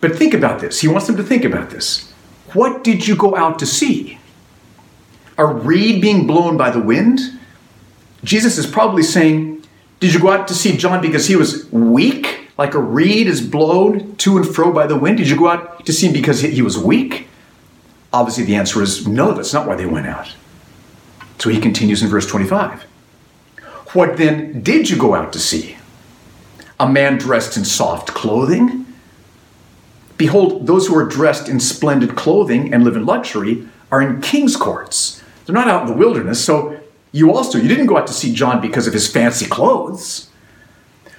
But 0.00 0.16
think 0.16 0.34
about 0.34 0.60
this. 0.60 0.80
He 0.80 0.88
wants 0.88 1.06
them 1.06 1.16
to 1.16 1.22
think 1.22 1.44
about 1.44 1.70
this. 1.70 2.12
What 2.52 2.82
did 2.82 3.06
you 3.06 3.14
go 3.14 3.36
out 3.36 3.58
to 3.60 3.66
see? 3.66 4.18
A 5.38 5.46
reed 5.46 6.02
being 6.02 6.26
blown 6.26 6.56
by 6.56 6.70
the 6.70 6.80
wind? 6.80 7.20
Jesus 8.24 8.58
is 8.58 8.66
probably 8.66 9.02
saying, 9.02 9.59
Did 10.00 10.14
you 10.14 10.20
go 10.20 10.30
out 10.30 10.48
to 10.48 10.54
see 10.54 10.76
John 10.78 11.02
because 11.02 11.26
he 11.26 11.36
was 11.36 11.70
weak, 11.70 12.48
like 12.56 12.74
a 12.74 12.80
reed 12.80 13.26
is 13.26 13.42
blown 13.42 14.16
to 14.16 14.38
and 14.38 14.48
fro 14.48 14.72
by 14.72 14.86
the 14.86 14.98
wind? 14.98 15.18
Did 15.18 15.28
you 15.28 15.36
go 15.36 15.48
out 15.48 15.84
to 15.84 15.92
see 15.92 16.06
him 16.06 16.14
because 16.14 16.40
he 16.40 16.62
was 16.62 16.78
weak? 16.78 17.28
Obviously, 18.12 18.44
the 18.44 18.56
answer 18.56 18.82
is 18.82 19.06
no, 19.06 19.32
that's 19.32 19.52
not 19.52 19.68
why 19.68 19.76
they 19.76 19.86
went 19.86 20.06
out. 20.06 20.34
So 21.38 21.50
he 21.50 21.60
continues 21.60 22.02
in 22.02 22.08
verse 22.08 22.26
25. 22.26 22.82
What 23.92 24.16
then 24.16 24.62
did 24.62 24.88
you 24.88 24.96
go 24.96 25.14
out 25.14 25.32
to 25.34 25.38
see? 25.38 25.76
A 26.78 26.88
man 26.88 27.18
dressed 27.18 27.56
in 27.56 27.64
soft 27.64 28.08
clothing? 28.08 28.86
Behold, 30.16 30.66
those 30.66 30.86
who 30.86 30.96
are 30.96 31.06
dressed 31.06 31.48
in 31.48 31.60
splendid 31.60 32.16
clothing 32.16 32.72
and 32.72 32.84
live 32.84 32.96
in 32.96 33.04
luxury 33.04 33.66
are 33.90 34.00
in 34.00 34.20
king's 34.20 34.56
courts. 34.56 35.22
They're 35.44 35.54
not 35.54 35.68
out 35.68 35.82
in 35.82 35.88
the 35.88 35.96
wilderness, 35.96 36.42
so 36.42 36.78
you 37.12 37.34
also, 37.34 37.58
you 37.58 37.68
didn't 37.68 37.86
go 37.86 37.96
out 37.96 38.06
to 38.06 38.12
see 38.12 38.32
John 38.32 38.60
because 38.60 38.86
of 38.86 38.92
his 38.92 39.10
fancy 39.10 39.46
clothes. 39.46 40.30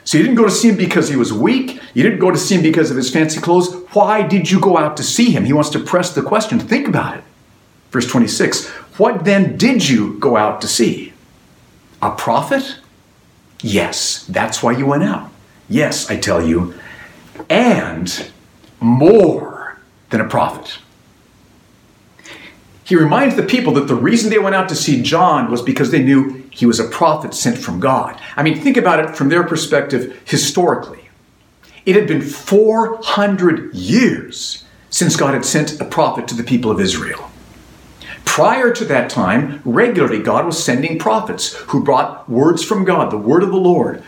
So 0.03 0.17
you 0.17 0.23
didn't 0.23 0.37
go 0.37 0.45
to 0.45 0.51
see 0.51 0.69
him 0.69 0.77
because 0.77 1.09
he 1.09 1.15
was 1.15 1.31
weak. 1.31 1.79
You 1.93 2.03
didn't 2.03 2.19
go 2.19 2.31
to 2.31 2.37
see 2.37 2.55
him 2.55 2.63
because 2.63 2.89
of 2.89 2.97
his 2.97 3.11
fancy 3.11 3.39
clothes. 3.39 3.73
Why 3.93 4.25
did 4.25 4.49
you 4.49 4.59
go 4.59 4.77
out 4.77 4.97
to 4.97 5.03
see 5.03 5.31
him? 5.31 5.45
He 5.45 5.53
wants 5.53 5.69
to 5.71 5.79
press 5.79 6.13
the 6.13 6.21
question. 6.21 6.59
Think 6.59 6.87
about 6.87 7.17
it. 7.17 7.23
Verse 7.91 8.07
26 8.07 8.67
What 8.97 9.25
then 9.25 9.57
did 9.57 9.87
you 9.87 10.17
go 10.19 10.37
out 10.37 10.61
to 10.61 10.67
see? 10.67 11.13
A 12.01 12.11
prophet? 12.11 12.77
Yes, 13.61 14.25
that's 14.25 14.63
why 14.63 14.71
you 14.71 14.87
went 14.87 15.03
out. 15.03 15.29
Yes, 15.69 16.09
I 16.09 16.17
tell 16.17 16.43
you, 16.45 16.73
and 17.47 18.31
more 18.79 19.77
than 20.09 20.19
a 20.19 20.27
prophet. 20.27 20.79
He 22.91 22.97
reminds 22.97 23.37
the 23.37 23.43
people 23.43 23.75
that 23.75 23.87
the 23.87 23.95
reason 23.95 24.29
they 24.29 24.37
went 24.37 24.53
out 24.53 24.67
to 24.67 24.75
see 24.75 25.01
John 25.01 25.49
was 25.49 25.61
because 25.61 25.91
they 25.91 26.03
knew 26.03 26.43
he 26.49 26.65
was 26.65 26.77
a 26.77 26.89
prophet 26.89 27.33
sent 27.33 27.57
from 27.57 27.79
God. 27.79 28.19
I 28.35 28.43
mean, 28.43 28.59
think 28.59 28.75
about 28.75 28.99
it 28.99 29.15
from 29.15 29.29
their 29.29 29.45
perspective 29.45 30.21
historically. 30.25 31.07
It 31.85 31.95
had 31.95 32.05
been 32.05 32.21
400 32.21 33.73
years 33.73 34.65
since 34.89 35.15
God 35.15 35.33
had 35.33 35.45
sent 35.45 35.79
a 35.79 35.85
prophet 35.85 36.27
to 36.27 36.35
the 36.35 36.43
people 36.43 36.69
of 36.69 36.81
Israel. 36.81 37.31
Prior 38.25 38.73
to 38.73 38.83
that 38.83 39.09
time, 39.09 39.61
regularly 39.63 40.21
God 40.21 40.45
was 40.45 40.61
sending 40.61 40.99
prophets 40.99 41.53
who 41.53 41.85
brought 41.85 42.29
words 42.29 42.61
from 42.61 42.83
God, 42.83 43.09
the 43.09 43.17
word 43.17 43.43
of 43.43 43.51
the 43.51 43.55
Lord. 43.55 44.03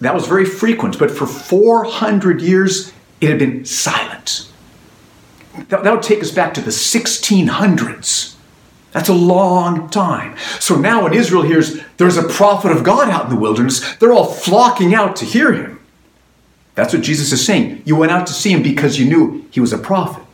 That 0.00 0.14
was 0.14 0.28
very 0.28 0.44
frequent, 0.44 1.00
but 1.00 1.10
for 1.10 1.26
400 1.26 2.40
years 2.40 2.92
it 3.20 3.28
had 3.30 3.40
been 3.40 3.64
silent. 3.64 4.48
That, 5.68 5.84
would 5.84 6.02
take 6.02 6.20
us 6.20 6.30
back 6.30 6.54
to 6.54 6.60
the 6.60 6.70
1600s. 6.70 8.34
That's 8.92 9.08
a 9.08 9.14
long 9.14 9.88
time. 9.88 10.36
So 10.60 10.76
now 10.76 11.04
when 11.04 11.14
Israel 11.14 11.42
hears 11.42 11.80
there's 11.96 12.16
a 12.16 12.28
prophet 12.28 12.70
of 12.70 12.84
God 12.84 13.08
out 13.08 13.24
in 13.24 13.30
the 13.30 13.40
wilderness, 13.40 13.94
they're 13.96 14.12
all 14.12 14.32
flocking 14.32 14.94
out 14.94 15.16
to 15.16 15.24
hear 15.24 15.52
him. 15.52 15.80
That's 16.74 16.92
what 16.92 17.02
Jesus 17.02 17.32
is 17.32 17.44
saying. 17.44 17.82
You 17.84 17.96
went 17.96 18.12
out 18.12 18.26
to 18.26 18.32
see 18.32 18.52
him 18.52 18.62
because 18.62 18.98
you 18.98 19.06
knew 19.06 19.46
he 19.50 19.60
was 19.60 19.72
a 19.72 19.78
prophet. 19.78 20.24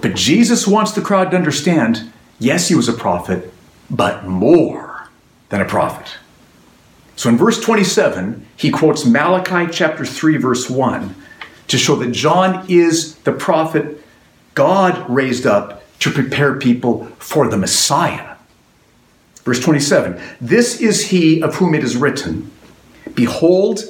But 0.00 0.14
Jesus 0.14 0.66
wants 0.66 0.92
the 0.92 1.02
crowd 1.02 1.30
to 1.30 1.36
understand 1.36 2.12
yes, 2.38 2.68
he 2.68 2.74
was 2.74 2.88
a 2.88 2.92
prophet, 2.92 3.52
but 3.90 4.26
more 4.26 5.08
than 5.48 5.60
a 5.60 5.66
prophet. 5.66 6.16
So 7.16 7.28
in 7.28 7.36
verse 7.36 7.60
27, 7.60 8.46
he 8.56 8.70
quotes 8.70 9.04
Malachi 9.04 9.70
chapter 9.72 10.04
3, 10.04 10.36
verse 10.36 10.70
1 10.70 11.14
to 11.68 11.78
show 11.78 11.96
that 11.96 12.12
John 12.12 12.66
is 12.68 13.14
the 13.18 13.32
prophet 13.32 14.02
God 14.54 15.08
raised 15.08 15.46
up 15.46 15.84
to 16.00 16.10
prepare 16.10 16.56
people 16.56 17.06
for 17.18 17.48
the 17.48 17.56
Messiah. 17.56 18.36
Verse 19.44 19.60
27 19.60 20.20
This 20.40 20.80
is 20.80 21.10
he 21.10 21.42
of 21.42 21.56
whom 21.56 21.74
it 21.74 21.84
is 21.84 21.96
written, 21.96 22.50
Behold, 23.14 23.80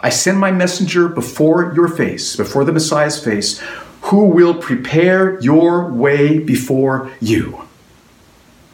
I 0.00 0.10
send 0.10 0.38
my 0.38 0.50
messenger 0.50 1.08
before 1.08 1.72
your 1.74 1.88
face, 1.88 2.36
before 2.36 2.64
the 2.64 2.72
Messiah's 2.72 3.22
face, 3.22 3.60
who 4.02 4.26
will 4.26 4.54
prepare 4.54 5.40
your 5.40 5.90
way 5.90 6.38
before 6.38 7.10
you. 7.20 7.62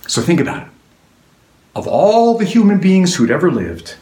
So 0.07 0.21
think 0.21 0.41
about 0.41 0.63
it. 0.63 0.69
Of 1.75 1.87
all 1.87 2.37
the 2.37 2.45
human 2.45 2.81
beings 2.81 3.15
who'd 3.15 3.31
ever 3.31 3.51
lived, 3.51 3.95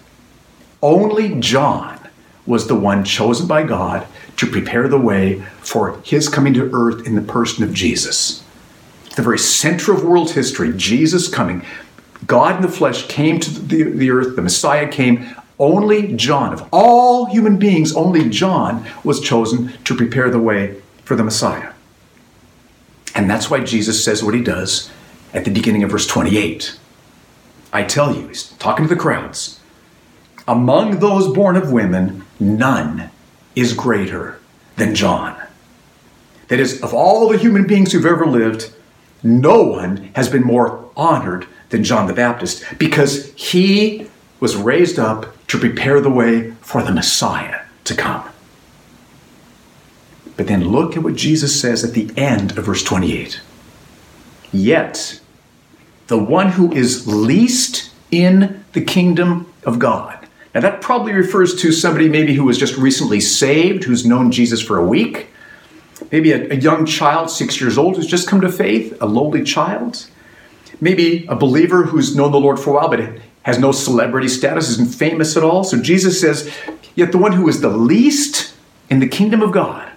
only 0.83 1.38
John 1.38 2.01
was 2.46 2.66
the 2.66 2.75
one 2.75 3.05
chosen 3.05 3.46
by 3.46 3.62
God 3.62 4.07
to 4.40 4.46
prepare 4.46 4.88
the 4.88 4.98
way 4.98 5.38
for 5.61 6.00
his 6.03 6.26
coming 6.26 6.55
to 6.55 6.70
earth 6.72 7.07
in 7.07 7.14
the 7.14 7.20
person 7.20 7.62
of 7.62 7.74
Jesus. 7.74 8.42
The 9.14 9.20
very 9.20 9.38
center 9.38 9.92
of 9.92 10.03
world 10.03 10.31
history, 10.31 10.72
Jesus 10.74 11.29
coming. 11.29 11.62
God 12.26 12.57
in 12.57 12.62
the 12.62 12.68
flesh 12.68 13.07
came 13.07 13.38
to 13.38 13.50
the, 13.50 13.83
the 13.83 14.11
earth, 14.11 14.37
the 14.37 14.42
Messiah 14.42 14.88
came. 14.88 15.37
Only 15.59 16.14
John, 16.14 16.55
of 16.55 16.66
all 16.72 17.26
human 17.26 17.59
beings, 17.59 17.94
only 17.94 18.31
John 18.31 18.87
was 19.05 19.20
chosen 19.20 19.74
to 19.85 19.94
prepare 19.94 20.31
the 20.31 20.38
way 20.38 20.81
for 21.05 21.16
the 21.16 21.24
Messiah. 21.24 21.74
And 23.14 23.29
that's 23.29 23.50
why 23.50 23.62
Jesus 23.62 24.03
says 24.03 24.24
what 24.24 24.33
he 24.33 24.42
does 24.42 24.90
at 25.35 25.44
the 25.44 25.50
beginning 25.50 25.83
of 25.83 25.90
verse 25.90 26.07
28. 26.07 26.79
I 27.74 27.83
tell 27.83 28.16
you, 28.16 28.29
he's 28.29 28.53
talking 28.53 28.88
to 28.88 28.94
the 28.94 28.98
crowds, 28.98 29.61
among 30.48 31.00
those 31.00 31.31
born 31.31 31.57
of 31.57 31.70
women, 31.70 32.24
none 32.40 33.11
is 33.55 33.73
greater 33.73 34.39
than 34.77 34.95
John. 34.95 35.41
That 36.49 36.61
is, 36.61 36.83
of 36.83 36.93
all 36.95 37.29
the 37.29 37.39
human 37.39 37.67
beings 37.67 37.93
who've 37.93 38.07
ever 38.07 38.27
lived, 38.27 38.73
no 39.23 39.63
one 39.63 40.11
has 40.15 40.29
been 40.29 40.43
more 40.43 40.89
honored 40.97 41.47
than 41.69 41.85
John 41.85 42.07
the 42.07 42.13
Baptist 42.13 42.65
because 42.79 43.33
he 43.35 44.09
was 44.41 44.57
raised 44.57 44.99
up 44.99 45.35
to 45.49 45.59
prepare 45.59 46.01
the 46.01 46.11
way 46.11 46.53
for 46.61 46.83
the 46.83 46.93
Messiah 46.93 47.61
to 47.85 47.95
come. 47.95 48.29
But 50.37 50.47
then 50.47 50.65
look 50.65 50.97
at 50.97 51.03
what 51.03 51.17
Jesus 51.17 51.61
says 51.61 51.85
at 51.85 51.93
the 51.93 52.11
end 52.17 52.57
of 52.57 52.65
verse 52.65 52.83
28. 52.83 53.41
Yet, 54.53 55.21
the 56.07 56.19
one 56.19 56.53
who 56.53 56.73
is 56.73 57.07
least 57.07 57.91
in 58.11 58.65
the 58.73 58.81
kingdom 58.81 59.53
of 59.65 59.79
God 59.79 60.19
now, 60.55 60.61
that 60.61 60.81
probably 60.81 61.13
refers 61.13 61.55
to 61.63 61.71
somebody 61.71 62.09
maybe 62.09 62.35
who 62.35 62.45
was 62.45 62.59
just 62.59 62.77
recently 62.77 63.21
saved, 63.21 63.85
who's 63.85 64.05
known 64.05 64.33
Jesus 64.33 64.61
for 64.61 64.79
a 64.79 64.85
week. 64.85 65.29
Maybe 66.11 66.33
a, 66.33 66.51
a, 66.51 66.57
young 66.57 66.87
child, 66.87 67.31
six 67.31 67.61
years 67.61 67.79
old, 67.79 67.97
who's 67.97 68.07
just 68.07 68.27
come 68.27 68.41
to 68.41 68.51
faith, 68.51 68.97
a 69.01 69.07
lowly 69.07 69.45
child. 69.45 70.09
Maybe 70.81 71.25
a 71.27 71.37
believer 71.37 71.85
who's 71.85 72.17
known 72.17 72.33
the 72.33 72.41
Lord 72.41 72.59
for 72.59 72.71
a 72.71 72.73
while 72.75 72.89
but 72.89 73.21
has 73.43 73.59
no 73.61 73.71
celebrity 73.71 74.27
status, 74.27 74.69
isn't 74.71 74.93
famous 74.93 75.37
at 75.37 75.45
all. 75.45 75.63
So 75.63 75.81
Jesus 75.81 76.21
says, 76.21 76.53
Yet 76.97 77.13
the 77.13 77.19
one 77.19 77.33
who 77.33 77.49
is 77.49 77.61
the 77.61 77.69
least 77.69 78.53
in 78.89 78.99
the 78.99 79.07
kingdom 79.07 79.43
of 79.43 79.53
God 79.53 79.89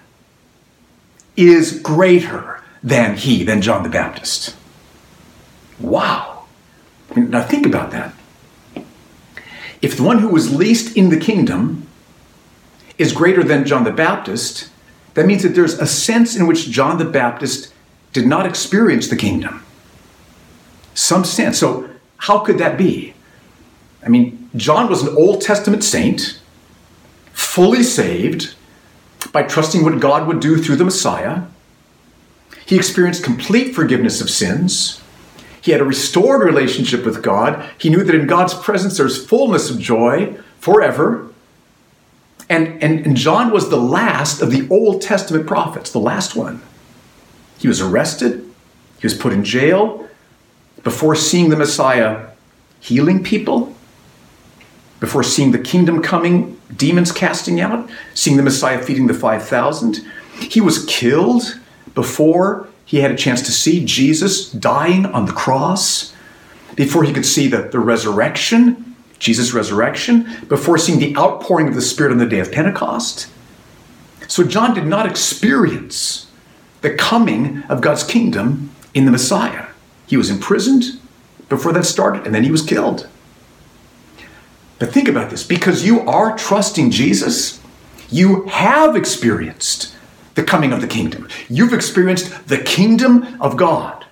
is 1.36 1.80
greater 1.80 2.62
than 2.80 3.16
he, 3.16 3.42
than 3.42 3.60
John 3.60 3.82
the 3.82 3.88
Baptist. 3.88 4.54
Wow. 5.80 6.44
Now 7.16 7.42
think 7.42 7.66
about 7.66 7.90
that. 7.90 8.14
If 9.84 9.98
the 9.98 10.02
one 10.02 10.20
who 10.20 10.28
was 10.28 10.50
least 10.50 10.96
in 10.96 11.10
the 11.10 11.18
kingdom 11.18 11.86
is 12.96 13.12
greater 13.12 13.44
than 13.44 13.66
John 13.66 13.84
the 13.84 13.92
Baptist, 13.92 14.70
that 15.12 15.26
means 15.26 15.42
that 15.42 15.50
there's 15.50 15.78
a 15.78 15.86
sense 15.86 16.34
in 16.34 16.46
which 16.46 16.70
John 16.70 16.96
the 16.96 17.04
Baptist 17.04 17.70
did 18.14 18.26
not 18.26 18.46
experience 18.46 19.08
the 19.08 19.16
kingdom. 19.16 19.62
Some 20.94 21.22
sense. 21.22 21.58
So, 21.58 21.90
how 22.16 22.38
could 22.38 22.56
that 22.56 22.78
be? 22.78 23.12
I 24.02 24.08
mean, 24.08 24.48
John 24.56 24.88
was 24.88 25.02
an 25.02 25.14
Old 25.18 25.42
Testament 25.42 25.84
saint, 25.84 26.40
fully 27.34 27.82
saved 27.82 28.54
by 29.32 29.42
trusting 29.42 29.84
what 29.84 30.00
God 30.00 30.26
would 30.26 30.40
do 30.40 30.56
through 30.56 30.76
the 30.76 30.84
Messiah. 30.84 31.42
He 32.64 32.76
experienced 32.76 33.22
complete 33.22 33.74
forgiveness 33.74 34.22
of 34.22 34.30
sins. 34.30 35.02
He 35.64 35.72
had 35.72 35.80
a 35.80 35.84
restored 35.84 36.42
relationship 36.42 37.06
with 37.06 37.22
God. 37.22 37.66
He 37.78 37.88
knew 37.88 38.04
that 38.04 38.14
in 38.14 38.26
God's 38.26 38.52
presence 38.52 38.98
there's 38.98 39.24
fullness 39.24 39.70
of 39.70 39.78
joy 39.78 40.36
forever. 40.60 41.32
And, 42.50 42.82
and, 42.82 43.06
and 43.06 43.16
John 43.16 43.50
was 43.50 43.70
the 43.70 43.78
last 43.78 44.42
of 44.42 44.50
the 44.50 44.68
Old 44.68 45.00
Testament 45.00 45.46
prophets, 45.46 45.90
the 45.90 46.00
last 46.00 46.36
one. 46.36 46.60
He 47.58 47.66
was 47.66 47.80
arrested, 47.80 48.46
he 49.00 49.06
was 49.06 49.14
put 49.14 49.32
in 49.32 49.42
jail 49.42 50.06
before 50.82 51.14
seeing 51.14 51.48
the 51.48 51.56
Messiah 51.56 52.26
healing 52.80 53.24
people, 53.24 53.74
before 55.00 55.22
seeing 55.22 55.52
the 55.52 55.58
kingdom 55.58 56.02
coming, 56.02 56.60
demons 56.76 57.10
casting 57.10 57.62
out, 57.62 57.88
seeing 58.12 58.36
the 58.36 58.42
Messiah 58.42 58.82
feeding 58.82 59.06
the 59.06 59.14
5,000. 59.14 60.06
He 60.40 60.60
was 60.60 60.84
killed 60.84 61.58
before 61.94 62.68
he 62.84 62.98
had 62.98 63.10
a 63.10 63.16
chance 63.16 63.42
to 63.42 63.52
see 63.52 63.84
Jesus 63.84 64.50
dying 64.50 65.06
on 65.06 65.26
the 65.26 65.32
cross, 65.32 66.14
before 66.76 67.04
he 67.04 67.12
could 67.12 67.26
see 67.26 67.46
the, 67.46 67.62
the 67.62 67.78
resurrection, 67.78 68.96
Jesus' 69.18 69.52
resurrection, 69.52 70.28
before 70.48 70.78
seeing 70.78 70.98
the 70.98 71.16
outpouring 71.16 71.68
of 71.68 71.74
the 71.74 71.82
Spirit 71.82 72.12
on 72.12 72.18
the 72.18 72.26
day 72.26 72.40
of 72.40 72.52
Pentecost. 72.52 73.28
So 74.28 74.44
John 74.44 74.74
did 74.74 74.86
not 74.86 75.06
experience 75.06 76.30
the 76.80 76.94
coming 76.94 77.62
of 77.68 77.80
God's 77.80 78.02
kingdom 78.02 78.70
in 78.92 79.04
the 79.04 79.10
Messiah. 79.10 79.66
He 80.06 80.16
was 80.16 80.30
imprisoned 80.30 81.00
before 81.48 81.72
that 81.72 81.84
started, 81.84 82.26
and 82.26 82.34
then 82.34 82.44
he 82.44 82.50
was 82.50 82.62
killed. 82.62 83.08
But 84.78 84.92
think 84.92 85.08
about 85.08 85.30
this 85.30 85.44
because 85.44 85.84
you 85.84 86.00
are 86.00 86.36
trusting 86.36 86.90
Jesus, 86.90 87.60
you 88.10 88.44
have 88.46 88.96
experienced 88.96 89.93
the 90.34 90.42
coming 90.42 90.72
of 90.72 90.80
the 90.80 90.86
kingdom. 90.86 91.28
You've 91.48 91.72
experienced 91.72 92.48
the 92.48 92.58
kingdom 92.58 93.40
of 93.40 93.56
God. 93.56 94.04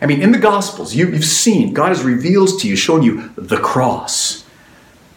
I 0.00 0.06
mean, 0.06 0.20
in 0.20 0.32
the 0.32 0.38
Gospels, 0.38 0.94
you, 0.94 1.10
have 1.12 1.24
seen, 1.24 1.72
God 1.72 1.88
has 1.88 2.02
revealed 2.02 2.58
to 2.60 2.68
you, 2.68 2.74
shown 2.74 3.02
you 3.02 3.30
the 3.36 3.58
cross, 3.58 4.44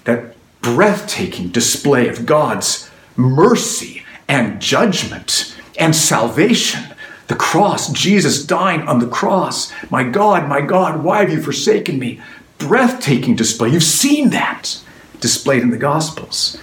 that 0.03 0.35
breathtaking 0.61 1.49
display 1.49 2.07
of 2.07 2.25
God's 2.25 2.89
mercy 3.15 4.03
and 4.27 4.61
judgment 4.61 5.55
and 5.79 5.95
salvation. 5.95 6.83
The 7.27 7.35
cross, 7.35 7.91
Jesus 7.91 8.45
dying 8.45 8.81
on 8.81 8.99
the 8.99 9.07
cross. 9.07 9.71
My 9.89 10.03
God, 10.03 10.47
my 10.47 10.61
God, 10.61 11.03
why 11.03 11.21
have 11.21 11.31
you 11.31 11.41
forsaken 11.41 11.97
me? 11.97 12.21
Breathtaking 12.59 13.35
display. 13.35 13.69
You've 13.69 13.83
seen 13.83 14.29
that 14.29 14.79
displayed 15.19 15.63
in 15.63 15.71
the 15.71 15.77
Gospels. 15.77 16.57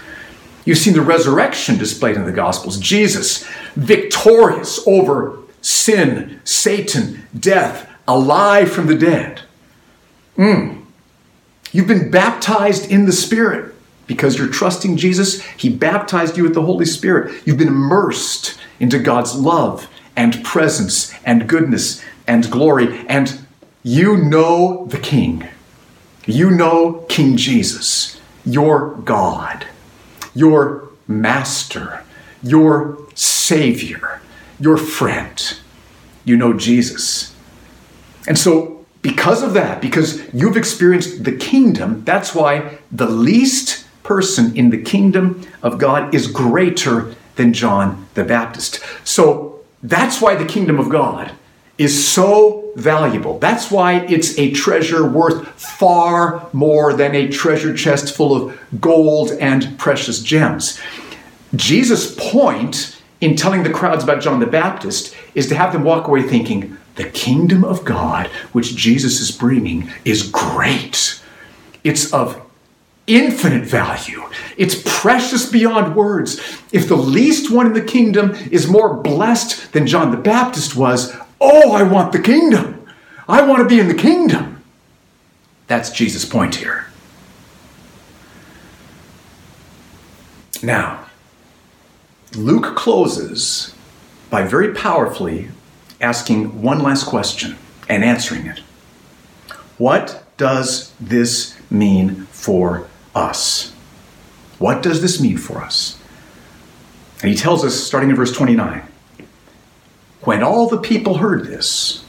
You've 0.64 0.78
seen 0.78 0.94
the 0.94 1.02
resurrection 1.02 1.76
displayed 1.76 2.14
in 2.14 2.24
the 2.24 2.32
Gospels. 2.32 2.78
Jesus, 2.78 3.44
victorious 3.74 4.86
over 4.86 5.38
sin, 5.60 6.40
Satan, 6.44 7.22
death, 7.38 7.90
alive 8.06 8.70
from 8.70 8.86
the 8.86 8.94
dead. 8.94 9.42
Mm. 10.36 10.82
You've 11.72 11.88
been 11.88 12.10
baptized 12.10 12.90
in 12.90 13.06
the 13.06 13.12
Spirit 13.12 13.74
because 14.06 14.36
you're 14.36 14.48
trusting 14.48 14.96
Jesus. 14.96 15.42
He 15.42 15.68
baptized 15.68 16.36
you 16.36 16.42
with 16.42 16.54
the 16.54 16.62
Holy 16.62 16.84
Spirit. 16.84 17.46
You've 17.46 17.58
been 17.58 17.68
immersed 17.68 18.58
into 18.80 18.98
God's 18.98 19.34
love 19.34 19.88
and 20.16 20.44
presence 20.44 21.14
and 21.24 21.48
goodness 21.48 22.04
and 22.26 22.50
glory. 22.50 23.06
And 23.08 23.46
you 23.82 24.16
know 24.16 24.86
the 24.86 24.98
King. 24.98 25.48
You 26.26 26.50
know 26.50 27.04
King 27.08 27.36
Jesus, 27.36 28.20
your 28.44 28.96
God, 28.96 29.66
your 30.34 30.88
Master, 31.08 32.04
your 32.42 33.01
Savior, 33.14 34.20
your 34.58 34.76
friend. 34.76 35.58
You 36.24 36.36
know 36.36 36.52
Jesus. 36.52 37.34
And 38.26 38.38
so, 38.38 38.84
because 39.02 39.42
of 39.42 39.54
that, 39.54 39.80
because 39.80 40.32
you've 40.32 40.56
experienced 40.56 41.24
the 41.24 41.36
kingdom, 41.36 42.04
that's 42.04 42.34
why 42.34 42.78
the 42.92 43.08
least 43.08 43.84
person 44.04 44.56
in 44.56 44.70
the 44.70 44.80
kingdom 44.80 45.46
of 45.62 45.78
God 45.78 46.14
is 46.14 46.28
greater 46.28 47.14
than 47.34 47.52
John 47.52 48.06
the 48.14 48.24
Baptist. 48.24 48.80
So, 49.04 49.60
that's 49.82 50.20
why 50.20 50.36
the 50.36 50.44
kingdom 50.44 50.78
of 50.78 50.88
God 50.88 51.32
is 51.78 52.06
so 52.06 52.70
valuable. 52.76 53.38
That's 53.38 53.70
why 53.70 54.04
it's 54.06 54.38
a 54.38 54.52
treasure 54.52 55.08
worth 55.08 55.48
far 55.60 56.48
more 56.52 56.94
than 56.94 57.14
a 57.14 57.28
treasure 57.28 57.74
chest 57.76 58.14
full 58.14 58.36
of 58.36 58.80
gold 58.80 59.32
and 59.32 59.76
precious 59.78 60.22
gems. 60.22 60.80
Jesus' 61.56 62.14
point 62.14 63.01
in 63.22 63.36
telling 63.36 63.62
the 63.62 63.70
crowds 63.70 64.02
about 64.02 64.20
John 64.20 64.40
the 64.40 64.46
Baptist 64.46 65.14
is 65.34 65.46
to 65.46 65.54
have 65.54 65.72
them 65.72 65.84
walk 65.84 66.08
away 66.08 66.22
thinking, 66.22 66.76
the 66.96 67.08
kingdom 67.08 67.64
of 67.64 67.84
God, 67.84 68.26
which 68.52 68.74
Jesus 68.74 69.20
is 69.20 69.30
bringing, 69.30 69.90
is 70.04 70.28
great. 70.28 71.22
It's 71.84 72.12
of 72.12 72.42
infinite 73.06 73.64
value. 73.64 74.24
It's 74.56 74.82
precious 74.84 75.48
beyond 75.48 75.94
words. 75.94 76.38
If 76.72 76.88
the 76.88 76.96
least 76.96 77.50
one 77.50 77.66
in 77.66 77.72
the 77.74 77.80
kingdom 77.80 78.32
is 78.50 78.66
more 78.66 78.92
blessed 78.92 79.72
than 79.72 79.86
John 79.86 80.10
the 80.10 80.16
Baptist 80.16 80.74
was, 80.74 81.16
oh, 81.40 81.72
I 81.72 81.84
want 81.84 82.10
the 82.10 82.20
kingdom. 82.20 82.86
I 83.28 83.42
want 83.42 83.60
to 83.60 83.68
be 83.68 83.78
in 83.78 83.86
the 83.86 83.94
kingdom. 83.94 84.62
That's 85.68 85.90
Jesus' 85.90 86.24
point 86.24 86.56
here. 86.56 86.86
Now, 90.60 91.06
Luke 92.34 92.76
closes 92.76 93.74
by 94.30 94.42
very 94.44 94.74
powerfully 94.74 95.48
asking 96.00 96.62
one 96.62 96.82
last 96.82 97.06
question 97.06 97.56
and 97.88 98.04
answering 98.04 98.46
it. 98.46 98.58
What 99.78 100.24
does 100.36 100.92
this 101.00 101.56
mean 101.70 102.26
for 102.26 102.86
us. 103.14 103.72
What 104.58 104.82
does 104.82 105.02
this 105.02 105.20
mean 105.20 105.38
for 105.38 105.58
us? 105.58 105.98
And 107.20 107.30
he 107.30 107.36
tells 107.36 107.64
us, 107.64 107.74
starting 107.74 108.10
in 108.10 108.16
verse 108.16 108.32
29, 108.32 108.82
when 110.22 110.42
all 110.42 110.68
the 110.68 110.78
people 110.78 111.18
heard 111.18 111.46
this, 111.46 112.04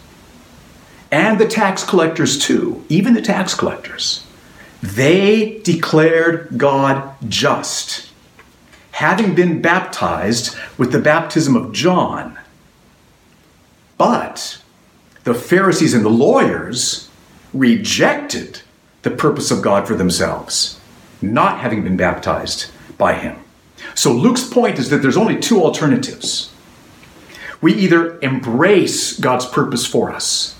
and 1.12 1.40
the 1.40 1.48
tax 1.48 1.84
collectors 1.84 2.40
too, 2.40 2.84
even 2.90 3.14
the 3.14 3.22
tax 3.22 3.54
collectors, 3.54 4.26
they 4.82 5.60
declared 5.60 6.50
God 6.58 7.16
just, 7.30 8.10
having 8.94 9.36
been 9.36 9.62
baptized 9.62 10.56
with 10.78 10.92
the 10.92 11.00
baptism 11.00 11.56
of 11.56 11.72
John. 11.72 12.40
But 13.98 14.60
the 15.24 15.34
Pharisees 15.34 15.94
and 15.94 16.04
the 16.04 16.10
lawyers 16.10 17.10
rejected 17.54 18.62
the 19.04 19.12
purpose 19.12 19.52
of 19.52 19.62
God 19.62 19.88
for 19.88 19.96
themselves 19.96 20.80
not 21.24 21.60
having 21.60 21.84
been 21.84 21.98
baptized 21.98 22.70
by 22.98 23.14
him. 23.14 23.40
So 23.96 24.12
Luke's 24.12 24.48
point 24.48 24.78
is 24.78 24.90
that 24.90 24.98
there's 24.98 25.18
only 25.18 25.40
two 25.40 25.62
alternatives. 25.62 26.52
We 27.62 27.74
either 27.74 28.20
embrace 28.20 29.18
God's 29.18 29.46
purpose 29.46 29.86
for 29.86 30.12
us 30.12 30.56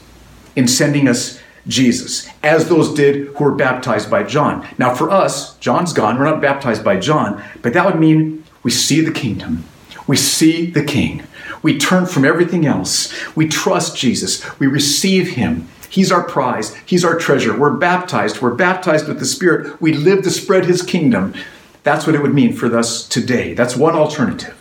in 0.56 0.68
sending 0.68 1.08
us 1.08 1.40
Jesus, 1.68 2.28
as 2.44 2.68
those 2.68 2.94
did 2.94 3.28
who 3.28 3.44
were 3.44 3.56
baptized 3.56 4.10
by 4.10 4.24
John. 4.24 4.68
Now, 4.78 4.94
for 4.94 5.10
us, 5.10 5.56
John's 5.58 5.94
gone, 5.94 6.18
we're 6.18 6.26
not 6.26 6.42
baptized 6.42 6.84
by 6.84 6.98
John, 7.00 7.44
but 7.62 7.74
that 7.74 7.86
would 7.86 8.00
mean 8.00 8.44
we 8.64 8.72
see 8.72 9.02
the 9.02 9.12
kingdom, 9.12 9.66
we 10.08 10.18
see 10.18 10.66
the 10.66 10.84
king, 10.84 11.24
we 11.62 11.78
turn 11.78 12.06
from 12.06 12.26
everything 12.26 12.66
else, 12.66 13.14
we 13.36 13.48
trust 13.48 13.98
Jesus, 13.98 14.44
we 14.60 14.68
receive 14.68 15.30
him, 15.32 15.68
He's 15.94 16.12
our 16.12 16.24
prize. 16.24 16.74
He's 16.88 17.06
our 17.06 17.20
treasure. 17.20 17.56
We're 17.56 17.78
baptized. 17.78 18.42
We're 18.42 18.56
baptized 18.56 19.08
with 19.08 19.20
the 19.20 19.28
Spirit. 19.28 19.80
We 19.80 19.94
live 19.94 20.24
to 20.24 20.32
spread 20.32 20.66
His 20.66 20.82
kingdom. 20.82 21.36
That's 21.84 22.08
what 22.08 22.16
it 22.16 22.24
would 22.24 22.34
mean 22.34 22.54
for 22.54 22.76
us 22.76 23.08
today. 23.08 23.54
That's 23.54 23.76
one 23.76 23.94
alternative. 23.94 24.58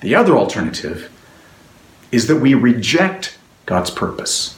The 0.00 0.14
other 0.14 0.34
alternative 0.34 1.12
is 2.10 2.28
that 2.28 2.36
we 2.36 2.54
reject 2.54 3.36
God's 3.66 3.90
purpose 3.90 4.56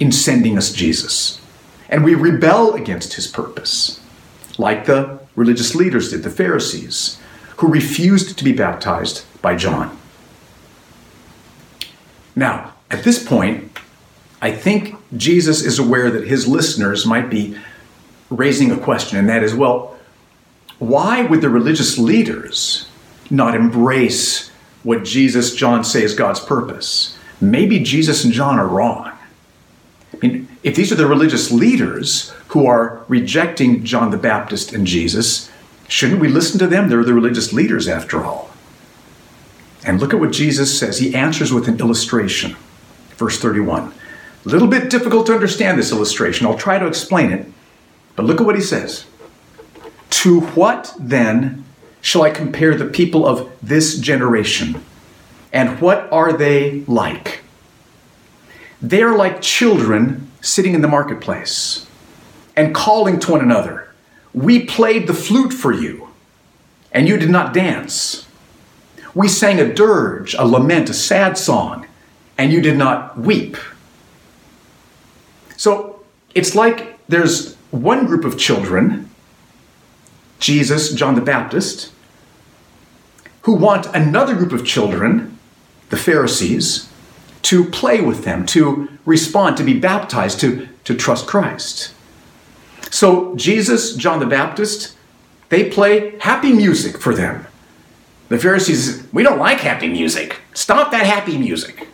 in 0.00 0.12
sending 0.12 0.56
us 0.56 0.72
Jesus. 0.72 1.40
And 1.88 2.04
we 2.04 2.14
rebel 2.14 2.74
against 2.74 3.14
His 3.14 3.26
purpose, 3.26 4.00
like 4.58 4.86
the 4.86 5.20
religious 5.36 5.74
leaders 5.74 6.10
did, 6.10 6.22
the 6.22 6.30
Pharisees, 6.30 7.18
who 7.56 7.68
refused 7.68 8.36
to 8.38 8.44
be 8.44 8.52
baptized 8.52 9.24
by 9.40 9.56
John. 9.56 9.96
Now, 12.34 12.72
at 12.90 13.04
this 13.04 13.24
point, 13.24 13.78
I 14.40 14.50
think 14.50 14.96
Jesus 15.16 15.62
is 15.62 15.78
aware 15.78 16.10
that 16.10 16.26
his 16.26 16.48
listeners 16.48 17.06
might 17.06 17.30
be 17.30 17.56
raising 18.30 18.72
a 18.72 18.76
question, 18.76 19.18
and 19.18 19.28
that 19.28 19.42
is 19.42 19.54
well, 19.54 19.96
why 20.78 21.22
would 21.22 21.40
the 21.40 21.48
religious 21.48 21.96
leaders 21.98 22.88
not 23.30 23.54
embrace 23.54 24.50
what 24.82 25.04
Jesus, 25.04 25.54
John 25.54 25.84
say 25.84 26.02
is 26.02 26.14
God's 26.14 26.40
purpose? 26.40 27.16
Maybe 27.40 27.78
Jesus 27.78 28.24
and 28.24 28.32
John 28.32 28.58
are 28.58 28.66
wrong. 28.66 29.11
Mean, 30.22 30.48
if 30.62 30.76
these 30.76 30.92
are 30.92 30.96
the 30.96 31.06
religious 31.06 31.50
leaders 31.50 32.32
who 32.48 32.66
are 32.66 33.04
rejecting 33.08 33.84
John 33.84 34.10
the 34.10 34.16
Baptist 34.16 34.72
and 34.72 34.86
Jesus, 34.86 35.50
shouldn't 35.88 36.20
we 36.20 36.28
listen 36.28 36.58
to 36.60 36.66
them? 36.66 36.88
They're 36.88 37.04
the 37.04 37.14
religious 37.14 37.52
leaders 37.52 37.88
after 37.88 38.24
all. 38.24 38.50
And 39.84 40.00
look 40.00 40.14
at 40.14 40.20
what 40.20 40.30
Jesus 40.30 40.78
says. 40.78 40.98
He 40.98 41.14
answers 41.14 41.52
with 41.52 41.66
an 41.66 41.80
illustration. 41.80 42.56
Verse 43.16 43.38
31. 43.38 43.92
A 44.44 44.48
little 44.48 44.68
bit 44.68 44.90
difficult 44.90 45.26
to 45.26 45.34
understand 45.34 45.78
this 45.78 45.92
illustration. 45.92 46.46
I'll 46.46 46.58
try 46.58 46.78
to 46.78 46.86
explain 46.86 47.32
it. 47.32 47.46
But 48.14 48.26
look 48.26 48.40
at 48.40 48.46
what 48.46 48.56
he 48.56 48.62
says. 48.62 49.06
To 50.10 50.40
what 50.40 50.94
then 50.98 51.64
shall 52.00 52.22
I 52.22 52.30
compare 52.30 52.76
the 52.76 52.86
people 52.86 53.26
of 53.26 53.50
this 53.62 53.98
generation? 53.98 54.84
And 55.52 55.80
what 55.80 56.08
are 56.12 56.32
they 56.32 56.80
like? 56.86 57.41
They 58.82 59.02
are 59.02 59.16
like 59.16 59.40
children 59.40 60.28
sitting 60.40 60.74
in 60.74 60.80
the 60.80 60.88
marketplace 60.88 61.86
and 62.56 62.74
calling 62.74 63.20
to 63.20 63.32
one 63.32 63.40
another. 63.40 63.88
We 64.34 64.64
played 64.64 65.06
the 65.06 65.14
flute 65.14 65.52
for 65.52 65.72
you, 65.72 66.08
and 66.90 67.06
you 67.06 67.16
did 67.16 67.30
not 67.30 67.54
dance. 67.54 68.26
We 69.14 69.28
sang 69.28 69.60
a 69.60 69.72
dirge, 69.72 70.34
a 70.34 70.44
lament, 70.44 70.90
a 70.90 70.94
sad 70.94 71.38
song, 71.38 71.86
and 72.36 72.52
you 72.52 72.60
did 72.60 72.76
not 72.76 73.16
weep. 73.16 73.56
So 75.56 76.02
it's 76.34 76.56
like 76.56 76.98
there's 77.06 77.54
one 77.70 78.06
group 78.06 78.24
of 78.24 78.36
children, 78.36 79.10
Jesus, 80.40 80.92
John 80.92 81.14
the 81.14 81.20
Baptist, 81.20 81.92
who 83.42 83.54
want 83.54 83.86
another 83.94 84.34
group 84.34 84.52
of 84.52 84.66
children, 84.66 85.38
the 85.90 85.96
Pharisees, 85.96 86.91
to 87.42 87.64
play 87.64 88.00
with 88.00 88.24
them, 88.24 88.46
to 88.46 88.88
respond, 89.04 89.56
to 89.56 89.64
be 89.64 89.78
baptized, 89.78 90.40
to, 90.40 90.68
to 90.84 90.94
trust 90.94 91.26
Christ. 91.26 91.94
So 92.90 93.34
Jesus, 93.36 93.94
John 93.94 94.20
the 94.20 94.26
Baptist, 94.26 94.96
they 95.48 95.68
play 95.70 96.18
happy 96.20 96.52
music 96.52 96.98
for 96.98 97.14
them. 97.14 97.46
The 98.28 98.38
Pharisees, 98.38 99.06
we 99.12 99.22
don't 99.22 99.38
like 99.38 99.60
happy 99.60 99.88
music. 99.88 100.40
Stop 100.54 100.90
that 100.92 101.04
happy 101.04 101.36
music. 101.36 101.88